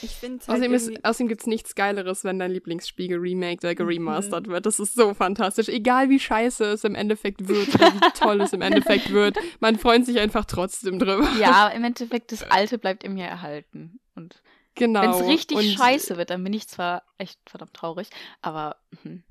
[0.02, 3.74] Ich finde halt Außerdem, irgendwie- außerdem gibt es nichts Geileres, wenn dein Lieblingsspiel geremaked oder
[3.74, 3.78] Mhm.
[3.78, 4.66] geremastert wird.
[4.66, 5.68] Das ist so fantastisch.
[5.68, 9.78] Egal wie scheiße es im Endeffekt wird oder wie toll es im Endeffekt wird, man
[9.78, 11.28] freut sich einfach trotzdem drüber.
[11.40, 14.00] Ja, im Endeffekt, das Alte bleibt in mir erhalten.
[14.16, 14.42] Und
[14.76, 15.02] Genau.
[15.02, 18.10] wenn es richtig Und- scheiße wird, dann bin ich zwar echt verdammt traurig,
[18.42, 19.24] aber hm,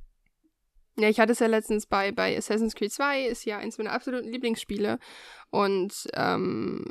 [0.99, 3.93] Ja, ich hatte es ja letztens bei, bei Assassin's Creed 2, ist ja eins meiner
[3.93, 4.99] absoluten Lieblingsspiele.
[5.51, 6.87] Und ähm,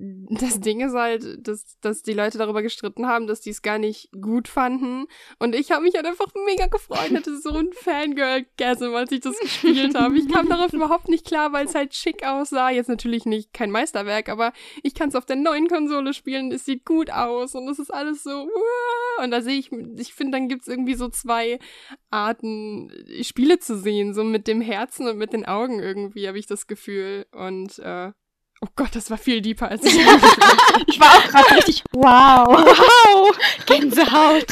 [0.30, 3.78] das Ding ist halt, dass, dass die Leute darüber gestritten haben, dass die es gar
[3.78, 5.06] nicht gut fanden.
[5.38, 9.38] Und ich habe mich halt einfach mega gefreut, hatte so ein Fangirl-Gasm, als ich das
[9.38, 10.16] gespielt habe.
[10.16, 12.70] Ich kam darauf überhaupt nicht klar, weil es halt schick aussah.
[12.70, 16.50] Jetzt natürlich nicht kein Meisterwerk, aber ich kann es auf der neuen Konsole spielen.
[16.52, 18.30] Es sieht gut aus und es ist alles so.
[18.30, 19.24] uah.
[19.24, 21.58] Und da sehe ich, ich finde, dann gibt's irgendwie so zwei
[22.10, 22.90] Arten,
[23.22, 24.14] Spiele zu sehen.
[24.14, 27.26] So mit dem Herzen und mit den Augen irgendwie, habe ich das Gefühl.
[27.32, 28.12] Und äh,
[28.60, 29.94] oh Gott, das war viel deeper als ich
[30.86, 32.46] Ich war auch gerade richtig, wow.
[32.48, 34.46] wow, Gänsehaut.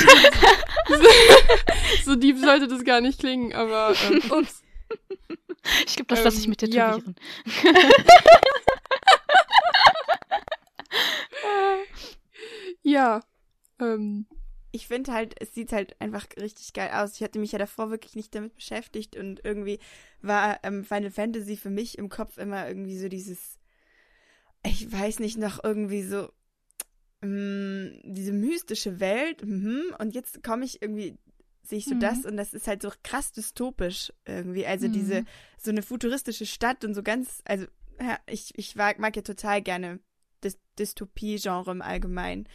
[2.04, 4.62] So deep sollte das gar nicht klingen, aber ähm, ups.
[5.86, 6.92] Ich glaube, das lasse ich Ähm, mit ja.
[6.92, 7.16] tätowieren.
[12.88, 13.20] Ja.
[13.80, 14.26] Ähm,
[14.72, 17.16] ich finde halt, es sieht halt einfach richtig geil aus.
[17.16, 19.78] Ich hatte mich ja davor wirklich nicht damit beschäftigt und irgendwie
[20.22, 23.57] war ähm, Final Fantasy für mich im Kopf immer irgendwie so dieses,
[24.64, 26.30] ich weiß nicht, noch irgendwie so
[27.22, 29.44] mm, diese mystische Welt.
[29.44, 29.94] Mhm.
[29.98, 31.16] Und jetzt komme ich irgendwie,
[31.62, 32.00] sehe ich so Mhm.
[32.00, 34.66] das und das ist halt so krass dystopisch irgendwie.
[34.66, 34.92] Also Mhm.
[34.92, 35.24] diese,
[35.60, 37.66] so eine futuristische Stadt und so ganz, also
[38.00, 39.98] ja, ich, ich mag, mag ja total gerne
[40.40, 42.48] das Dystopie-Genre im Allgemeinen.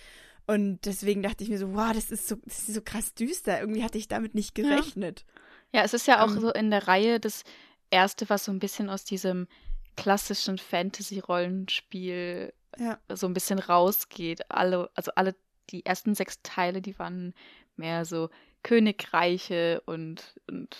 [0.45, 3.59] Und deswegen dachte ich mir so, wow, das ist so, das ist so krass düster.
[3.59, 4.63] Irgendwie hatte ich damit nicht Ja.
[4.63, 5.25] gerechnet.
[5.73, 6.39] Ja, es ist ja auch Ähm.
[6.39, 7.43] so in der Reihe das
[7.89, 9.47] erste, was so ein bisschen aus diesem
[9.95, 12.99] klassischen Fantasy-Rollenspiel Ja.
[13.09, 14.49] so ein bisschen rausgeht.
[14.51, 15.35] Alle, also alle,
[15.69, 17.33] die ersten sechs Teile, die waren
[17.75, 18.29] mehr so
[18.63, 20.75] Königreiche und, und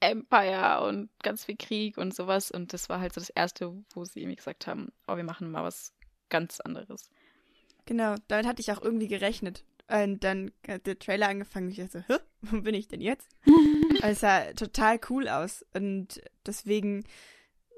[0.00, 2.50] Empire und ganz viel Krieg und sowas.
[2.50, 5.50] Und das war halt so das erste, wo sie irgendwie gesagt haben, oh, wir machen
[5.50, 5.92] mal was
[6.28, 7.08] ganz anderes.
[7.86, 9.64] Genau, damit hatte ich auch irgendwie gerechnet.
[9.88, 13.00] Und dann hat der Trailer angefangen und ich dachte, so, hä, wo bin ich denn
[13.00, 13.28] jetzt?
[14.02, 15.64] Aber es sah total cool aus.
[15.74, 17.04] Und deswegen,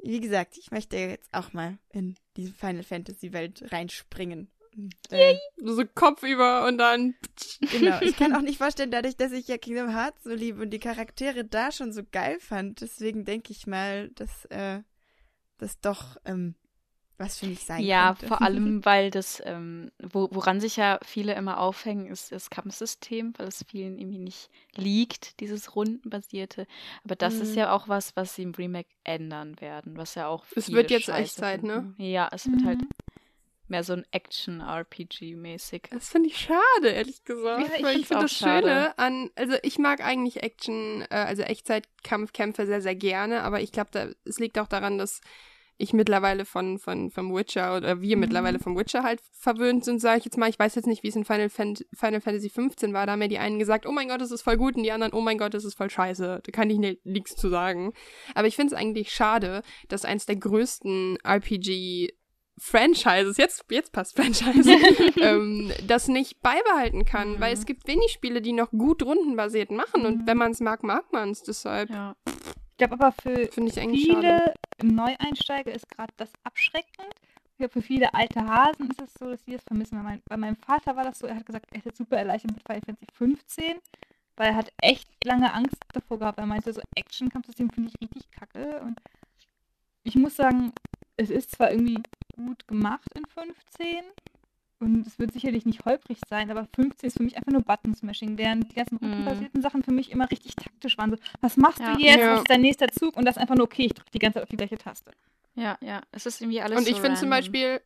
[0.03, 4.51] wie gesagt, ich möchte jetzt auch mal in diese Final Fantasy Welt reinspringen.
[4.77, 7.17] Und, äh, so Kopf über und dann.
[7.73, 8.01] genau.
[8.01, 10.79] Ich kann auch nicht vorstellen, dadurch, dass ich ja Kingdom Hearts so liebe und die
[10.79, 12.81] Charaktere da schon so geil fand.
[12.81, 14.83] Deswegen denke ich mal, dass äh,
[15.59, 16.55] das doch ähm,
[17.19, 18.27] was für mich sein Ja, könnte.
[18.29, 23.35] vor allem, weil das, ähm, wo, woran sich ja viele immer aufhängen, ist das Kampfsystem,
[23.37, 26.67] weil es vielen irgendwie nicht liegt, dieses rundenbasierte.
[27.05, 27.59] Aber das ist Mhm.
[27.59, 31.07] ja auch was, was sie im Remake ändern werden, was ja auch Es wird jetzt
[31.07, 31.95] scheiße Echtzeit, ne?
[31.99, 32.89] Ja, es wird halt Mhm.
[33.69, 35.83] mehr so ein Action-RPG-mäßig.
[35.91, 37.69] Das finde ich schade, ehrlich gesagt.
[37.69, 38.67] Ja, ich weil ich finde das schade.
[38.67, 43.73] Schöne an, also ich mag eigentlich Action, äh, also Echtzeitkampfkämpfe sehr, sehr gerne, aber ich
[43.73, 45.21] glaube, es liegt auch daran, dass
[45.81, 48.21] ich mittlerweile von, von vom Witcher oder wir Mhm.
[48.21, 50.49] mittlerweile vom Witcher halt verwöhnt sind, sage ich jetzt mal.
[50.51, 53.07] Ich weiß jetzt nicht, wie es in Final, Fan Final Fantasy 15 war.
[53.07, 54.91] Da haben mir die einen gesagt, oh mein Gott, das ist voll gut und die
[54.93, 56.41] anderen, oh mein Gott, das ist voll scheiße.
[56.45, 57.93] Da kann ich ni- nichts zu sagen.
[58.35, 62.13] Aber ich finde es eigentlich schade, dass eins der größten RPG
[62.61, 64.69] Franchises, jetzt, jetzt passt Franchise,
[65.21, 67.41] ähm, das nicht beibehalten kann, Mhm.
[67.41, 70.27] weil es gibt wenig Spiele, die noch gut rundenbasiert machen und Mhm.
[70.27, 71.45] wenn man es mag, mag man es.
[71.45, 72.17] Deshalb Ja.
[72.79, 74.55] Glaube aber für ich eigentlich schade.
[74.79, 77.13] viele Neueinsteiger ist gerade das abschreckend.
[77.51, 79.99] Ich glaube, für viele alte Hasen ist es so, dass sie das vermissen.
[79.99, 82.17] Bei, mein, bei meinem Vater war das so, er hat gesagt, er ist jetzt super
[82.17, 83.79] erleichtert mit Final Fantasy 15,
[84.37, 86.39] weil er hat echt lange Angst davor gehabt.
[86.39, 88.81] Er meinte, so Action-Kampfsystem finde ich richtig kacke.
[88.81, 89.01] Und
[90.05, 90.73] ich muss sagen,
[91.17, 92.01] es ist zwar irgendwie
[92.37, 94.05] gut gemacht in 15
[94.81, 98.39] und es wird sicherlich nicht holprig sein, aber 15 ist für mich einfach nur Button-Smashing,
[98.39, 99.09] während die ganzen Mhm.
[99.11, 101.11] rundenbasierten Sachen für mich immer richtig taktisch waren.
[101.11, 101.95] So, was machst Ja.
[101.97, 102.19] du jetzt?
[102.21, 102.33] Ja.
[102.35, 103.17] Was ist dein nächster Zug?
[103.17, 105.11] Und das ist einfach nur, okay, ich drücke die ganze Zeit auf die gleiche Taste.
[105.55, 107.31] ja, ja, es ist irgendwie alles Und ich so finde zum.
[107.31, 107.81] Beispiel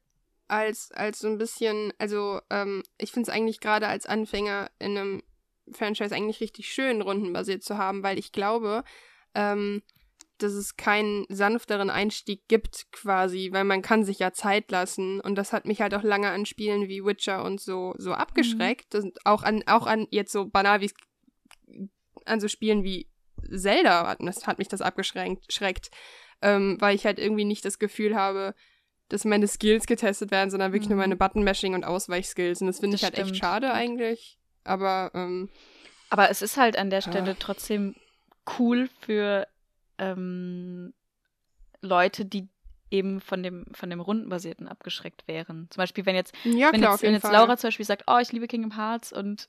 [0.48, 4.98] als, als so ein bisschen, also ähm, ich finde es eigentlich gerade als Anfänger in
[4.98, 5.22] einem
[5.72, 8.84] Franchise eigentlich richtig schön, rundenbasiert zu haben, weil ich glaube,
[9.34, 9.82] ähm,
[10.38, 15.36] dass es keinen sanfteren Einstieg gibt quasi, weil man kann sich ja Zeit lassen und
[15.36, 19.12] das hat mich halt auch lange an Spielen wie Witcher und so so abgeschreckt, mhm.
[19.24, 20.90] auch an auch an jetzt so banal wie
[22.24, 23.08] an so Spielen wie
[23.50, 25.90] Zelda das hat mich das abgeschränkt, schreckt,
[26.40, 28.54] ähm, weil ich halt irgendwie nicht das Gefühl habe,
[29.08, 30.96] dass meine Skills getestet werden, sondern wirklich mhm.
[30.96, 32.60] nur meine Button-Mashing und Ausweichskills.
[32.60, 33.30] Und das finde ich halt stimmt.
[33.30, 34.38] echt schade eigentlich.
[34.64, 35.50] Aber, ähm,
[36.08, 37.36] Aber es ist halt an der Stelle ja.
[37.38, 37.94] trotzdem
[38.58, 39.46] cool für
[39.98, 40.92] ähm,
[41.80, 42.48] Leute, die
[42.90, 45.66] eben von dem, von dem Rundenbasierten abgeschreckt wären.
[45.70, 48.18] Zum Beispiel, wenn jetzt, ja, wenn klar, jetzt, wenn jetzt Laura zum Beispiel sagt, oh,
[48.18, 49.48] ich liebe Kingdom Hearts und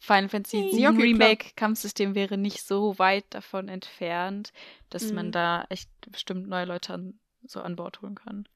[0.00, 4.52] Final Fantasy VII ja, okay, Remake Kampfsystem wäre nicht so weit davon entfernt,
[4.90, 5.14] dass mhm.
[5.14, 8.48] man da echt bestimmt neue Leute an, so an Bord holen kann.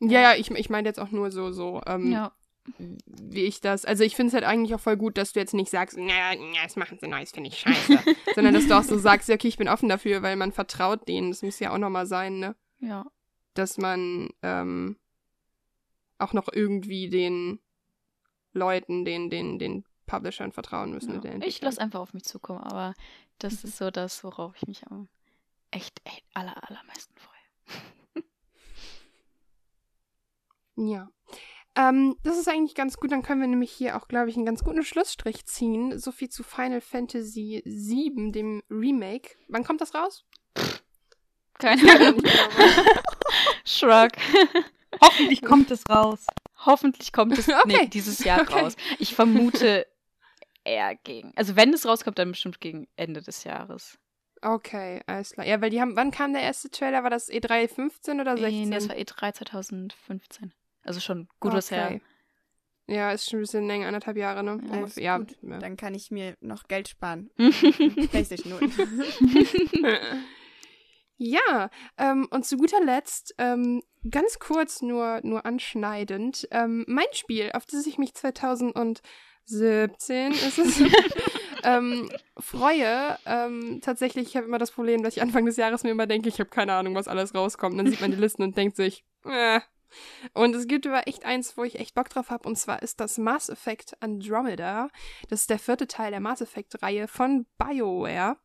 [0.00, 2.32] Ja, ja, ich, ich meine jetzt auch nur so, so, ähm, ja.
[2.78, 5.54] Wie ich das, also ich finde es halt eigentlich auch voll gut, dass du jetzt
[5.54, 7.98] nicht sagst, naja, na, das machen sie neu, das finde ich scheiße,
[8.34, 11.08] sondern dass du auch so sagst, ja, okay, ich bin offen dafür, weil man vertraut
[11.08, 12.56] denen, das muss ja auch nochmal sein, ne?
[12.80, 13.06] Ja.
[13.54, 14.96] Dass man, ähm,
[16.18, 17.60] auch noch irgendwie den
[18.52, 21.22] Leuten, den, den, den Publishern vertrauen müssen.
[21.22, 21.34] Ja.
[21.44, 22.94] Ich lasse einfach auf mich zukommen, aber
[23.38, 25.08] das ist so das, worauf ich mich am
[25.70, 28.24] echt, echt aller, allermeisten freue.
[30.76, 31.10] ja.
[31.78, 33.12] Ähm, das ist eigentlich ganz gut.
[33.12, 35.96] Dann können wir nämlich hier auch, glaube ich, einen ganz guten Schlussstrich ziehen.
[35.96, 39.36] So viel zu Final Fantasy VII, dem Remake.
[39.46, 40.24] Wann kommt das raus?
[41.54, 42.22] Keine Ahnung.
[43.64, 44.10] Shrug.
[45.00, 46.26] Hoffentlich kommt es raus.
[46.66, 47.62] Hoffentlich kommt es okay.
[47.66, 48.60] nee, dieses Jahr okay.
[48.60, 48.76] raus.
[48.98, 49.86] Ich vermute
[50.64, 51.32] eher gegen.
[51.36, 53.98] Also wenn es rauskommt, dann bestimmt gegen Ende des Jahres.
[54.42, 55.46] Okay, alles klar.
[55.46, 57.02] Ja, weil die haben, wann kam der erste Trailer?
[57.04, 58.68] War das E3 15 oder 16?
[58.68, 60.52] Nee, das war E3 2015.
[60.88, 62.00] Also schon gut was her.
[62.86, 64.58] Ja, ist schon ein bisschen länger, anderthalb Jahre, ne?
[64.96, 67.30] Ja, ja, ja, Dann kann ich mir noch Geld sparen.
[68.10, 68.54] PlayStation
[71.18, 71.68] Ja,
[71.98, 77.66] ähm, und zu guter Letzt, ähm, ganz kurz nur, nur anschneidend, ähm, mein Spiel, auf
[77.66, 79.02] das ich mich 2000 und
[79.44, 80.80] 17 ist es.
[81.64, 82.08] ähm,
[82.38, 83.18] freue.
[83.26, 86.28] Ähm, tatsächlich, ich habe immer das Problem, dass ich Anfang des Jahres mir immer denke,
[86.28, 87.78] ich habe keine Ahnung, was alles rauskommt.
[87.78, 89.60] dann sieht man die Listen und denkt sich, äh.
[90.34, 93.00] Und es gibt aber echt eins, wo ich echt Bock drauf habe, und zwar ist
[93.00, 94.88] das Mass Effect Andromeda.
[95.28, 98.36] Das ist der vierte Teil der Mass Effect-Reihe von BioWare.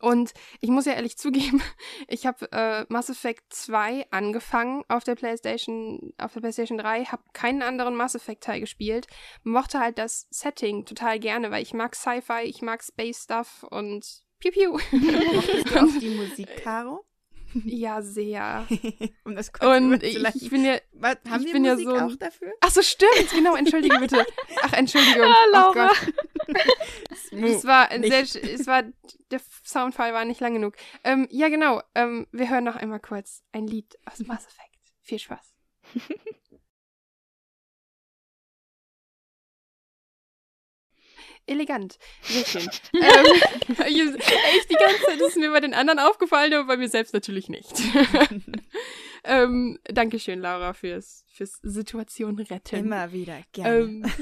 [0.00, 1.62] Und ich muss ja ehrlich zugeben,
[2.08, 7.22] ich habe äh, Mass Effect 2 angefangen auf der PlayStation, auf der PlayStation 3, habe
[7.32, 9.06] keinen anderen Mass Effect Teil gespielt,
[9.42, 14.22] mochte halt das Setting total gerne, weil ich mag Sci-Fi, ich mag Space Stuff und
[14.38, 14.72] Piu Piu.
[14.92, 17.04] Mochtest du auch die Musik, Caro?
[17.64, 18.66] Ja, sehr.
[19.24, 22.16] um das kurz Und ich, bin ja, Was, haben ich bin Musik ja so auch
[22.16, 22.52] dafür?
[22.60, 24.24] Ach so, stimmt, genau, entschuldige bitte.
[24.62, 25.22] Ach, Entschuldigung.
[25.22, 25.90] Ja, Laura.
[25.90, 26.52] Oh
[27.44, 28.84] es war sehr, es war,
[29.30, 30.76] der Soundfile war nicht lang genug.
[31.04, 34.78] Ähm, ja, genau, ähm, wir hören noch einmal kurz ein Lied aus Mass Effect.
[35.02, 35.54] Viel Spaß.
[41.52, 41.98] Elegant.
[42.22, 42.68] Sehr schön.
[42.94, 47.14] ähm, echt die ganze Zeit ist mir bei den anderen aufgefallen, aber bei mir selbst
[47.14, 47.72] natürlich nicht.
[49.24, 52.76] ähm, Dankeschön, Laura, fürs, fürs Situation retten.
[52.76, 53.78] Immer wieder, gerne.
[53.78, 54.12] Ähm,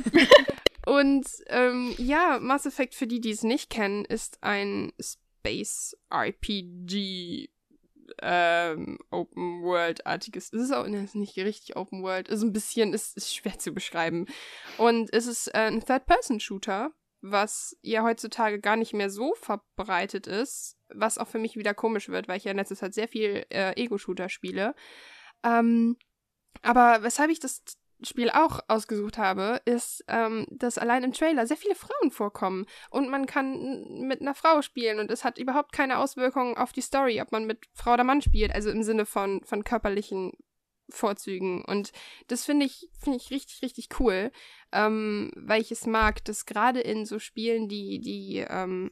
[0.87, 7.49] und ähm, ja, Mass Effect, für die, die es nicht kennen, ist ein Space RPG
[8.23, 10.53] ähm, Open World-artiges.
[10.53, 12.29] Es ist auch ne, ist nicht richtig Open World.
[12.29, 14.27] Ist ein bisschen, ist, ist schwer zu beschreiben.
[14.79, 16.91] Und es ist äh, ein Third-Person-Shooter
[17.21, 22.09] was ja heutzutage gar nicht mehr so verbreitet ist, was auch für mich wieder komisch
[22.09, 24.75] wird, weil ich ja in letzter Zeit sehr viel äh, Ego-Shooter spiele.
[25.45, 25.97] Ähm,
[26.63, 27.63] aber weshalb ich das
[28.03, 33.11] Spiel auch ausgesucht habe, ist, ähm, dass allein im Trailer sehr viele Frauen vorkommen und
[33.11, 37.21] man kann mit einer Frau spielen und es hat überhaupt keine Auswirkungen auf die Story,
[37.21, 40.33] ob man mit Frau oder Mann spielt, also im Sinne von, von körperlichen
[40.93, 41.65] Vorzügen.
[41.65, 41.93] Und
[42.29, 44.31] das finde ich, finde ich richtig, richtig cool,
[44.73, 48.91] ähm, weil ich es mag, dass gerade in so Spielen, die, die ähm,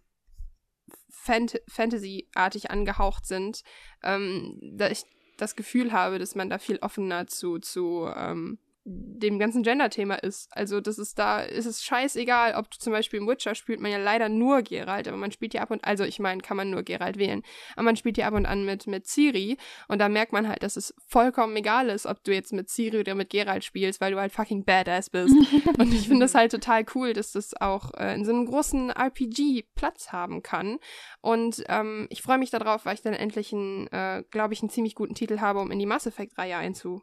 [1.11, 3.63] Fant Fantasy-artig angehaucht sind,
[4.03, 5.03] ähm, da ich
[5.37, 10.49] das Gefühl habe, dass man da viel offener zu, zu ähm, dem ganzen Gender-Thema ist.
[10.53, 13.91] Also, das ist da, ist es scheißegal, ob du zum Beispiel im Witcher spielt man
[13.91, 16.70] ja leider nur Geralt, aber man spielt ja ab und, also ich meine, kann man
[16.70, 17.43] nur Geralt wählen,
[17.74, 19.59] aber man spielt ja ab und an mit, mit Ciri
[19.89, 23.01] und da merkt man halt, dass es vollkommen egal ist, ob du jetzt mit Ciri
[23.01, 25.34] oder mit Geralt spielst, weil du halt fucking badass bist.
[25.78, 28.91] und ich finde das halt total cool, dass das auch äh, in so einem großen
[28.91, 30.78] RPG Platz haben kann.
[31.20, 34.70] Und ähm, ich freue mich darauf, weil ich dann endlich einen, äh, glaube ich, einen
[34.70, 37.03] ziemlich guten Titel habe, um in die Mass Effect-Reihe einzu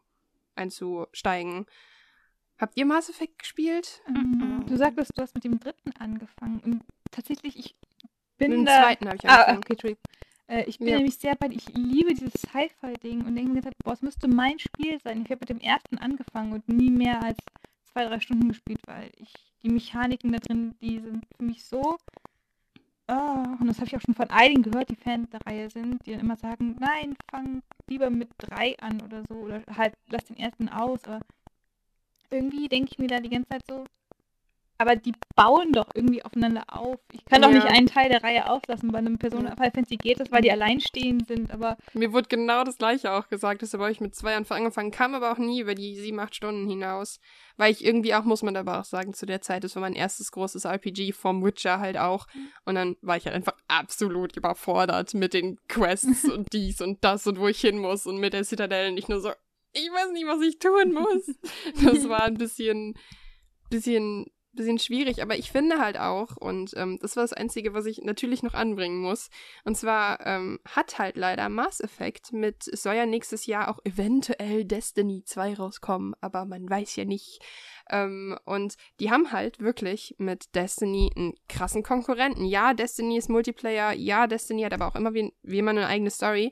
[0.55, 1.65] einzusteigen.
[2.57, 4.01] Habt ihr Mass Effect gespielt?
[4.07, 4.65] Mhm.
[4.67, 6.59] Du sagtest, du hast mit dem dritten angefangen.
[6.61, 7.75] Und tatsächlich, ich
[8.37, 8.83] bin mit dem da...
[8.83, 9.55] zweiten habe ich angefangen.
[9.55, 10.03] Ah, okay, Entschuldigung.
[10.47, 10.95] Äh, ich bin Ja.
[10.97, 14.59] nämlich sehr bei, ich liebe dieses Sci-Fi-Ding und denke mir gesagt, boah, es müsste mein
[14.59, 15.23] Spiel sein.
[15.23, 17.39] Ich habe mit dem ersten angefangen und nie mehr als
[17.83, 19.33] zwei, drei Stunden gespielt, weil ich
[19.63, 21.97] die Mechaniken da drin, die sind für mich so.
[23.07, 26.03] Ah, und das habe ich auch schon von einigen gehört, die Fan der Reihe sind,
[26.05, 30.25] die dann immer sagen, nein, fang lieber mit drei an oder so, oder halt lass
[30.25, 31.19] den ersten aus, aber
[32.31, 33.85] irgendwie denke ich mir da die ganze Zeit so,
[34.77, 36.97] aber die bauen doch irgendwie aufeinander auf.
[37.13, 37.69] Ich kann doch nicht Ja.
[37.71, 38.91] einen Teil der Reihe auslassen.
[38.91, 39.55] Bei einem Persona Ja.
[39.55, 43.27] Final Fantasy geht das, weil die alleinstehend sind, aber Mir wurde genau das gleiche auch
[43.29, 46.19] gesagt, deshalb habe ich mit zwei Jahren angefangen, kam aber auch nie über die sieben,
[46.19, 47.19] acht Stunden hinaus.
[47.57, 49.93] Weil ich irgendwie auch, muss man aber auch sagen, zu der Zeit, das war mein
[49.93, 52.27] erstes großes RPG vom Witcher halt auch.
[52.65, 57.25] Und dann war ich halt einfach absolut überfordert mit den Quests und dies und das
[57.27, 59.31] und wo ich hin muss und mit der Citadel nicht nur so,
[59.71, 61.33] ich weiß nicht, was ich tun muss.
[61.83, 62.93] Das war ein bisschen,
[63.69, 64.25] bisschen,
[64.55, 68.01] bisschen schwierig, aber ich finde halt auch, und ähm, das war das Einzige, was ich
[68.01, 69.29] natürlich noch anbringen muss,
[69.63, 73.79] und zwar ähm, hat halt leider Mass Effect mit, es soll ja nächstes Jahr auch
[73.83, 77.39] eventuell Destiny 2 rauskommen, aber man weiß ja nicht.
[77.89, 82.45] Ähm, und die haben halt wirklich mit Destiny einen krassen Konkurrenten.
[82.45, 86.09] Ja, Destiny ist Multiplayer, ja, Destiny hat aber auch immer wie, wie immer eine eigene
[86.09, 86.51] Story.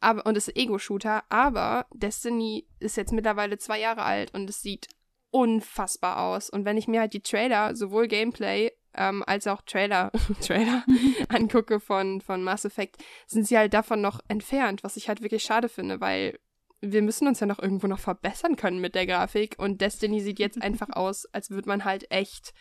[0.00, 4.88] Aber, und ist Ego-Shooter, aber Destiny ist jetzt mittlerweile zwei Jahre alt und es sieht
[5.32, 6.48] unfassbar aus.
[6.48, 10.84] Und wenn ich mir halt die Trailer, sowohl Gameplay ähm, als auch Trailer, Trailer
[11.28, 15.42] angucke von, von Mass Effect, sind sie halt davon noch entfernt, was ich halt wirklich
[15.42, 16.38] schade finde, weil
[16.80, 20.38] wir müssen uns ja noch irgendwo noch verbessern können mit der Grafik und Destiny sieht
[20.38, 22.52] jetzt einfach aus, als würde man halt echt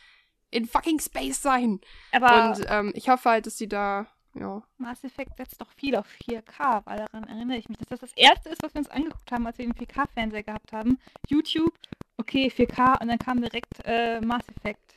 [0.50, 1.80] in fucking Space sein.
[2.12, 4.62] aber und ähm, ich hoffe halt, dass sie da, ja.
[4.78, 8.14] Mass Effect setzt doch viel auf 4K, weil daran erinnere ich mich, dass das das
[8.16, 10.98] erste ist, was wir uns angeguckt haben, als wir den 4K-Fernseher gehabt haben.
[11.28, 11.74] YouTube,
[12.18, 14.96] okay, 4K und dann kam direkt äh, Mass Effect.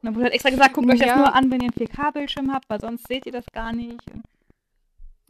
[0.00, 1.06] Und dann wurde halt extra gesagt, guckt euch Ja.
[1.06, 4.00] das nur an, wenn ihr einen 4K-Bildschirm habt, weil sonst seht ihr das gar nicht.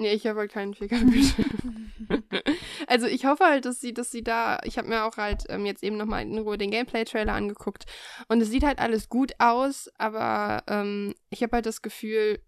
[0.00, 1.92] Nee, ich habe halt keinen 4K-Bildschirm.
[2.86, 5.66] also ich hoffe halt, dass sie, dass sie da, ich habe mir auch halt ähm,
[5.66, 7.86] jetzt eben nochmal in Ruhe den Gameplay-Trailer angeguckt
[8.28, 12.38] und es sieht halt alles gut aus, aber ähm, ich habe halt das Gefühl,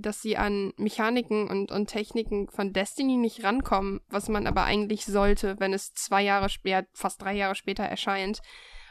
[0.00, 5.04] dass sie an Mechaniken und, und Techniken von Destiny nicht rankommen, was man aber eigentlich
[5.04, 8.40] sollte, wenn es zwei Jahre später, fast drei Jahre später erscheint.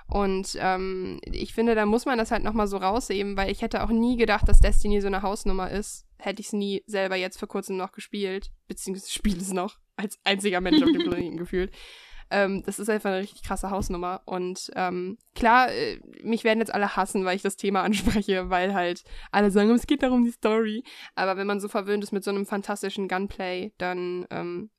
[0.07, 3.83] Und ähm, ich finde, da muss man das halt nochmal so rausheben, weil ich hätte
[3.83, 6.07] auch nie gedacht, dass Destiny so eine Hausnummer ist.
[6.17, 10.19] Hätte ich es nie selber jetzt vor kurzem noch gespielt, beziehungsweise spiele es noch, als
[10.23, 11.71] einziger Mensch auf dem Planeten gefühlt.
[12.31, 14.21] Ähm, das ist einfach eine richtig krasse Hausnummer.
[14.25, 18.73] Und ähm, klar, äh, mich werden jetzt alle hassen, weil ich das Thema anspreche, weil
[18.73, 20.83] halt alle sagen, es geht darum die Story.
[21.15, 24.69] Aber wenn man so verwöhnt ist mit so einem fantastischen Gunplay, dann ähm,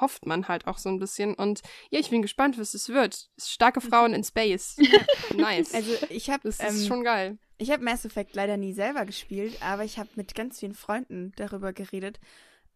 [0.00, 1.34] hofft man halt auch so ein bisschen.
[1.34, 3.28] Und ja, ich bin gespannt, was es wird.
[3.38, 4.76] Starke Frauen in Space.
[5.34, 5.74] nice.
[5.74, 7.38] Also ich habe das ist ähm, schon geil.
[7.56, 11.32] Ich habe Mass Effect leider nie selber gespielt, aber ich habe mit ganz vielen Freunden
[11.36, 12.18] darüber geredet.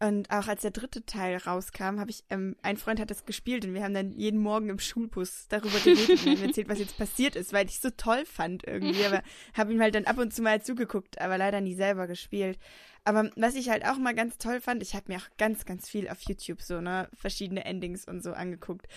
[0.01, 3.65] Und auch als der dritte Teil rauskam, habe ich, ähm, ein Freund hat das gespielt
[3.65, 6.97] und wir haben dann jeden Morgen im Schulbus darüber geredet und haben erzählt, was jetzt
[6.97, 9.05] passiert ist, weil ich es so toll fand irgendwie.
[9.05, 9.21] Aber
[9.53, 12.57] habe ihm halt dann ab und zu mal zugeguckt, aber leider nie selber gespielt.
[13.03, 15.89] Aber was ich halt auch mal ganz toll fand, ich habe mir auch ganz, ganz
[15.89, 18.87] viel auf YouTube so, ne, verschiedene Endings und so angeguckt.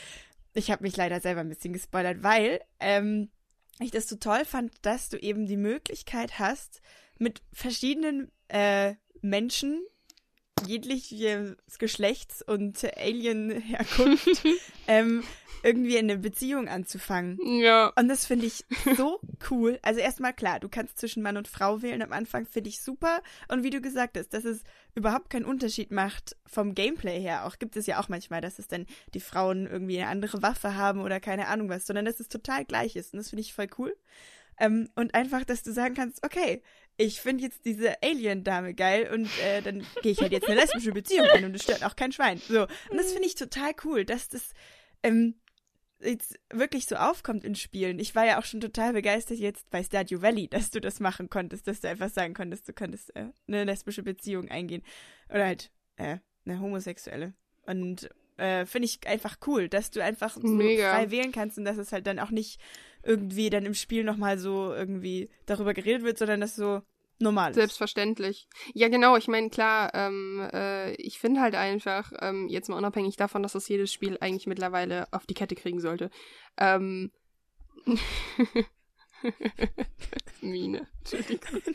[0.55, 3.29] Ich habe mich leider selber ein bisschen gespoilert, weil, ähm,
[3.81, 6.81] ich das so toll fand, dass du eben die Möglichkeit hast,
[7.19, 9.83] mit verschiedenen äh, Menschen
[10.67, 14.43] jegliches Geschlechts und Alien-Herkunft
[14.87, 15.23] ähm,
[15.63, 17.39] irgendwie eine Beziehung anzufangen.
[17.61, 17.93] Ja.
[17.97, 18.65] Und das finde ich
[18.97, 19.79] so cool.
[19.83, 23.23] Also erstmal klar, du kannst zwischen Mann und Frau wählen am Anfang, finde ich super.
[23.49, 24.63] Und wie du gesagt hast, dass es
[24.95, 27.47] überhaupt keinen Unterschied macht vom Gameplay her.
[27.47, 30.77] Auch gibt es ja auch manchmal, dass es dann die Frauen irgendwie eine andere Waffe
[30.77, 33.13] haben oder keine Ahnung was, sondern dass es total gleich ist.
[33.13, 33.97] Und das finde ich voll cool.
[34.59, 36.63] Ähm, und einfach, dass du sagen kannst, okay,
[36.97, 40.93] ich finde jetzt diese Alien-Dame geil und äh, dann gehe ich halt jetzt eine lesbische
[40.93, 42.39] Beziehung ein und es stört auch kein Schwein.
[42.39, 42.63] So.
[42.63, 44.53] Und das finde ich total cool, dass das
[45.03, 45.35] ähm,
[46.01, 47.99] jetzt wirklich so aufkommt in Spielen.
[47.99, 51.31] Ich war ja auch schon total begeistert jetzt bei Stardew Valley, dass du das machen
[51.31, 54.83] konntest, dass du einfach sagen konntest, du könntest äh, eine lesbische Beziehung eingehen.
[55.29, 57.35] Oder halt äh, eine homosexuelle.
[57.67, 60.95] Und äh, finde ich einfach cool, dass du einfach so Mega.
[60.95, 62.61] frei wählen kannst und dass es halt dann auch nicht
[63.03, 66.83] irgendwie dann im Spiel nochmal so irgendwie darüber geredet wird, sondern dass so
[67.19, 67.57] normal ist.
[67.57, 68.49] Selbstverständlich.
[68.75, 69.17] Ja, genau.
[69.17, 73.53] Ich meine, klar, ähm, äh, ich finde halt einfach, ähm, jetzt mal unabhängig davon, dass
[73.53, 76.11] das jedes Spiel eigentlich mittlerweile auf die Kette kriegen sollte.
[76.59, 77.11] Ähm,
[80.41, 81.63] Mine, Entschuldigung.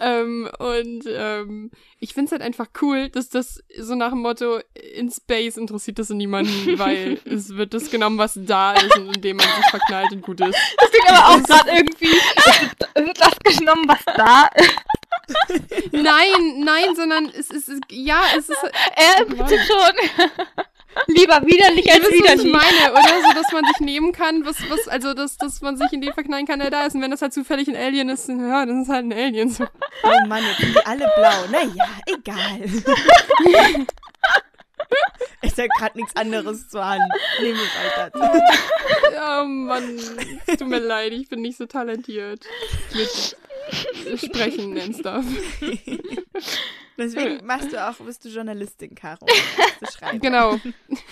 [0.00, 4.60] ähm, und ähm, ich finde es halt einfach cool, dass das so nach dem Motto,
[4.94, 9.36] in Space interessiert das niemanden, weil es wird das genommen, was da ist und indem
[9.38, 10.56] man sich verknallt und gut ist.
[10.78, 14.74] Das klingt aber auch gerade irgendwie, es wird- das genommen, was da ist.
[15.92, 18.62] Nein, nein, sondern es ist, ja, es ist.
[18.96, 20.28] Äh, bitte schon.
[21.06, 22.52] Lieber widerlich als wisst, was ich widerlich.
[22.52, 23.28] meine, oder?
[23.28, 26.12] So, dass man sich nehmen kann, was, was, also, dass, dass man sich in den
[26.12, 26.94] verknallen kann, der da ist.
[26.94, 29.50] Und wenn das halt zufällig ein Alien ist, ja, dann ist es halt ein Alien.
[29.50, 29.64] So.
[30.02, 31.32] Oh Mann, jetzt sind die alle blau.
[31.50, 33.86] Naja, egal.
[35.42, 37.02] ich sag grad nichts anderes zur Hand.
[37.40, 38.10] Nehmen wir weiter.
[39.40, 39.98] Oh Mann,
[40.46, 42.44] es tut mir leid, ich bin nicht so talentiert
[42.94, 43.36] mit
[44.18, 45.24] Sprechen und Stuff.
[46.98, 49.26] Deswegen machst du auch, bist du Journalistin, Caro.
[49.26, 50.18] Du.
[50.18, 50.60] Genau.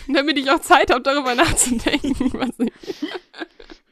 [0.08, 2.32] Damit ich auch Zeit habe, darüber nachzudenken.
[2.34, 2.50] Was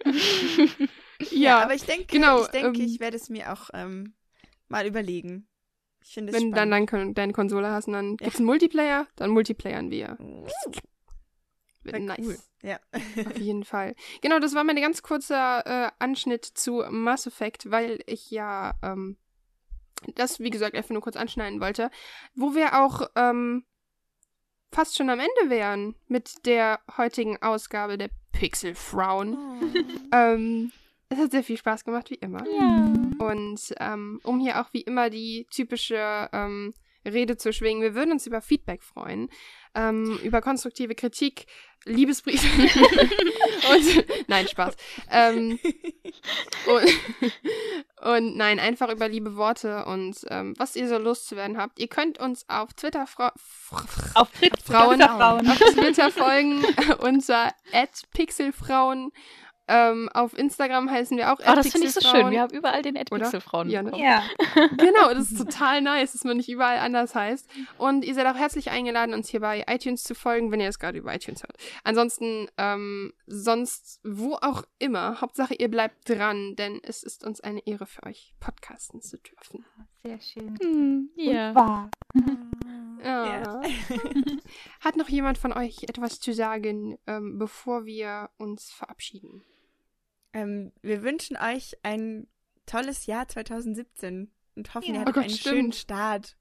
[0.04, 1.32] ich...
[1.32, 4.14] ja, aber ich denke, genau, ich, denke, ähm, ich werde es mir auch ähm,
[4.68, 5.47] mal überlegen.
[6.08, 6.92] Ich finde wenn du dann spannend.
[6.92, 10.16] dein, deine Konsole hast und dann gibt's einen Multiplayer, dann multiplayern wir.
[10.18, 10.46] Oh,
[11.82, 12.18] Wird nice.
[12.20, 12.38] cool.
[12.62, 12.78] Ja.
[13.26, 13.94] Auf jeden Fall.
[14.22, 19.18] Genau, das war mein ganz kurzer äh, Anschnitt zu Mass Effect, weil ich ja ähm,
[20.14, 21.90] das, wie gesagt, einfach nur kurz anschneiden wollte,
[22.34, 23.66] wo wir auch ähm,
[24.72, 29.36] fast schon am Ende wären mit der heutigen Ausgabe der Pixelfrauen.
[30.10, 30.72] Ähm,
[31.08, 32.44] es hat sehr viel Spaß gemacht, wie immer.
[32.46, 32.92] Ja.
[33.26, 36.72] Und ähm, um hier auch wie immer die typische ähm,
[37.04, 39.30] Rede zu schwingen, wir würden uns über Feedback freuen,
[39.74, 41.46] ähm, über konstruktive Kritik,
[41.84, 42.46] Liebesbriefe
[43.70, 44.74] und nein, Spaß.
[45.10, 45.58] Ähm,
[46.66, 51.78] und, und nein, einfach über liebe Worte und ähm, was ihr so loszuwerden habt.
[51.78, 54.28] Ihr könnt uns auf Twitter fra fr- Auf
[54.64, 55.48] Frauen, Frauen.
[55.48, 56.62] auf Twitter folgen
[57.00, 57.52] unter
[58.12, 59.12] @pixelfrauen.
[59.68, 62.30] Ähm, auf Instagram heißen wir auch Oh, das finde ich so schön.
[62.30, 63.02] Wir haben überall den Oder?
[63.02, 63.68] Ad-Pixel-Frauen.
[63.70, 63.92] Ja, ne?
[63.96, 64.22] Ja.
[64.76, 67.48] Genau, das ist total nice, dass man nicht überall anders heißt.
[67.76, 70.78] Und ihr seid auch herzlich eingeladen, uns hier bei iTunes zu folgen, wenn ihr es
[70.78, 71.56] gerade über iTunes hört.
[71.84, 75.20] Ansonsten, ähm, sonst wo auch immer.
[75.20, 79.64] Hauptsache, ihr bleibt dran, denn es ist uns eine Ehre für euch, podcasten zu dürfen.
[80.02, 80.58] Sehr schön.
[80.60, 81.50] Hm, ja.
[81.50, 81.90] Und wahr.
[83.04, 83.62] Ja.
[84.80, 89.44] Hat noch jemand von euch etwas zu sagen, ähm, bevor wir uns verabschieden?
[90.42, 92.26] Ähm, wir wünschen euch ein
[92.66, 94.92] tolles Jahr 2017 und hoffen, Ja.
[94.94, 95.54] ihr Oh hattet Gott, einen stimmt.
[95.56, 96.36] schönen Start.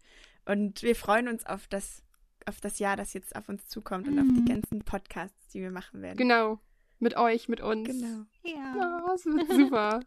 [0.46, 2.04] Und wir freuen uns auf das,
[2.46, 4.46] auf das Jahr, das jetzt auf uns zukommt und auf die Mhm.
[4.46, 6.18] ganzen Podcasts, die wir machen werden.
[6.18, 6.60] Genau.
[7.00, 7.88] Mit euch, mit uns.
[7.88, 8.26] Genau.
[8.44, 8.76] Ja.
[8.76, 10.00] Ja, es wird super.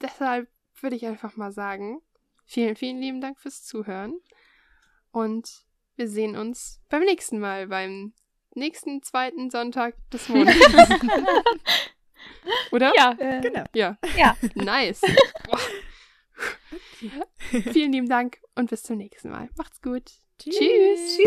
[0.00, 0.48] Deshalb
[0.80, 2.00] würde ich einfach mal sagen,
[2.46, 4.18] vielen, vielen lieben Dank fürs Zuhören.
[5.10, 5.64] Und
[5.96, 8.12] wir sehen uns beim nächsten Mal, beim
[8.54, 10.56] nächsten zweiten Sonntag des Monats.
[12.72, 12.92] Oder?
[12.96, 13.14] Ja.
[13.18, 13.64] Äh, Genau.
[13.74, 13.98] Ja.
[14.16, 14.36] Ja.
[14.54, 15.00] Nice.
[17.72, 19.48] Vielen lieben Dank und bis zum nächsten Mal.
[19.56, 20.02] Macht's gut.
[20.38, 20.58] Tschüss.
[20.58, 21.18] Tschüss.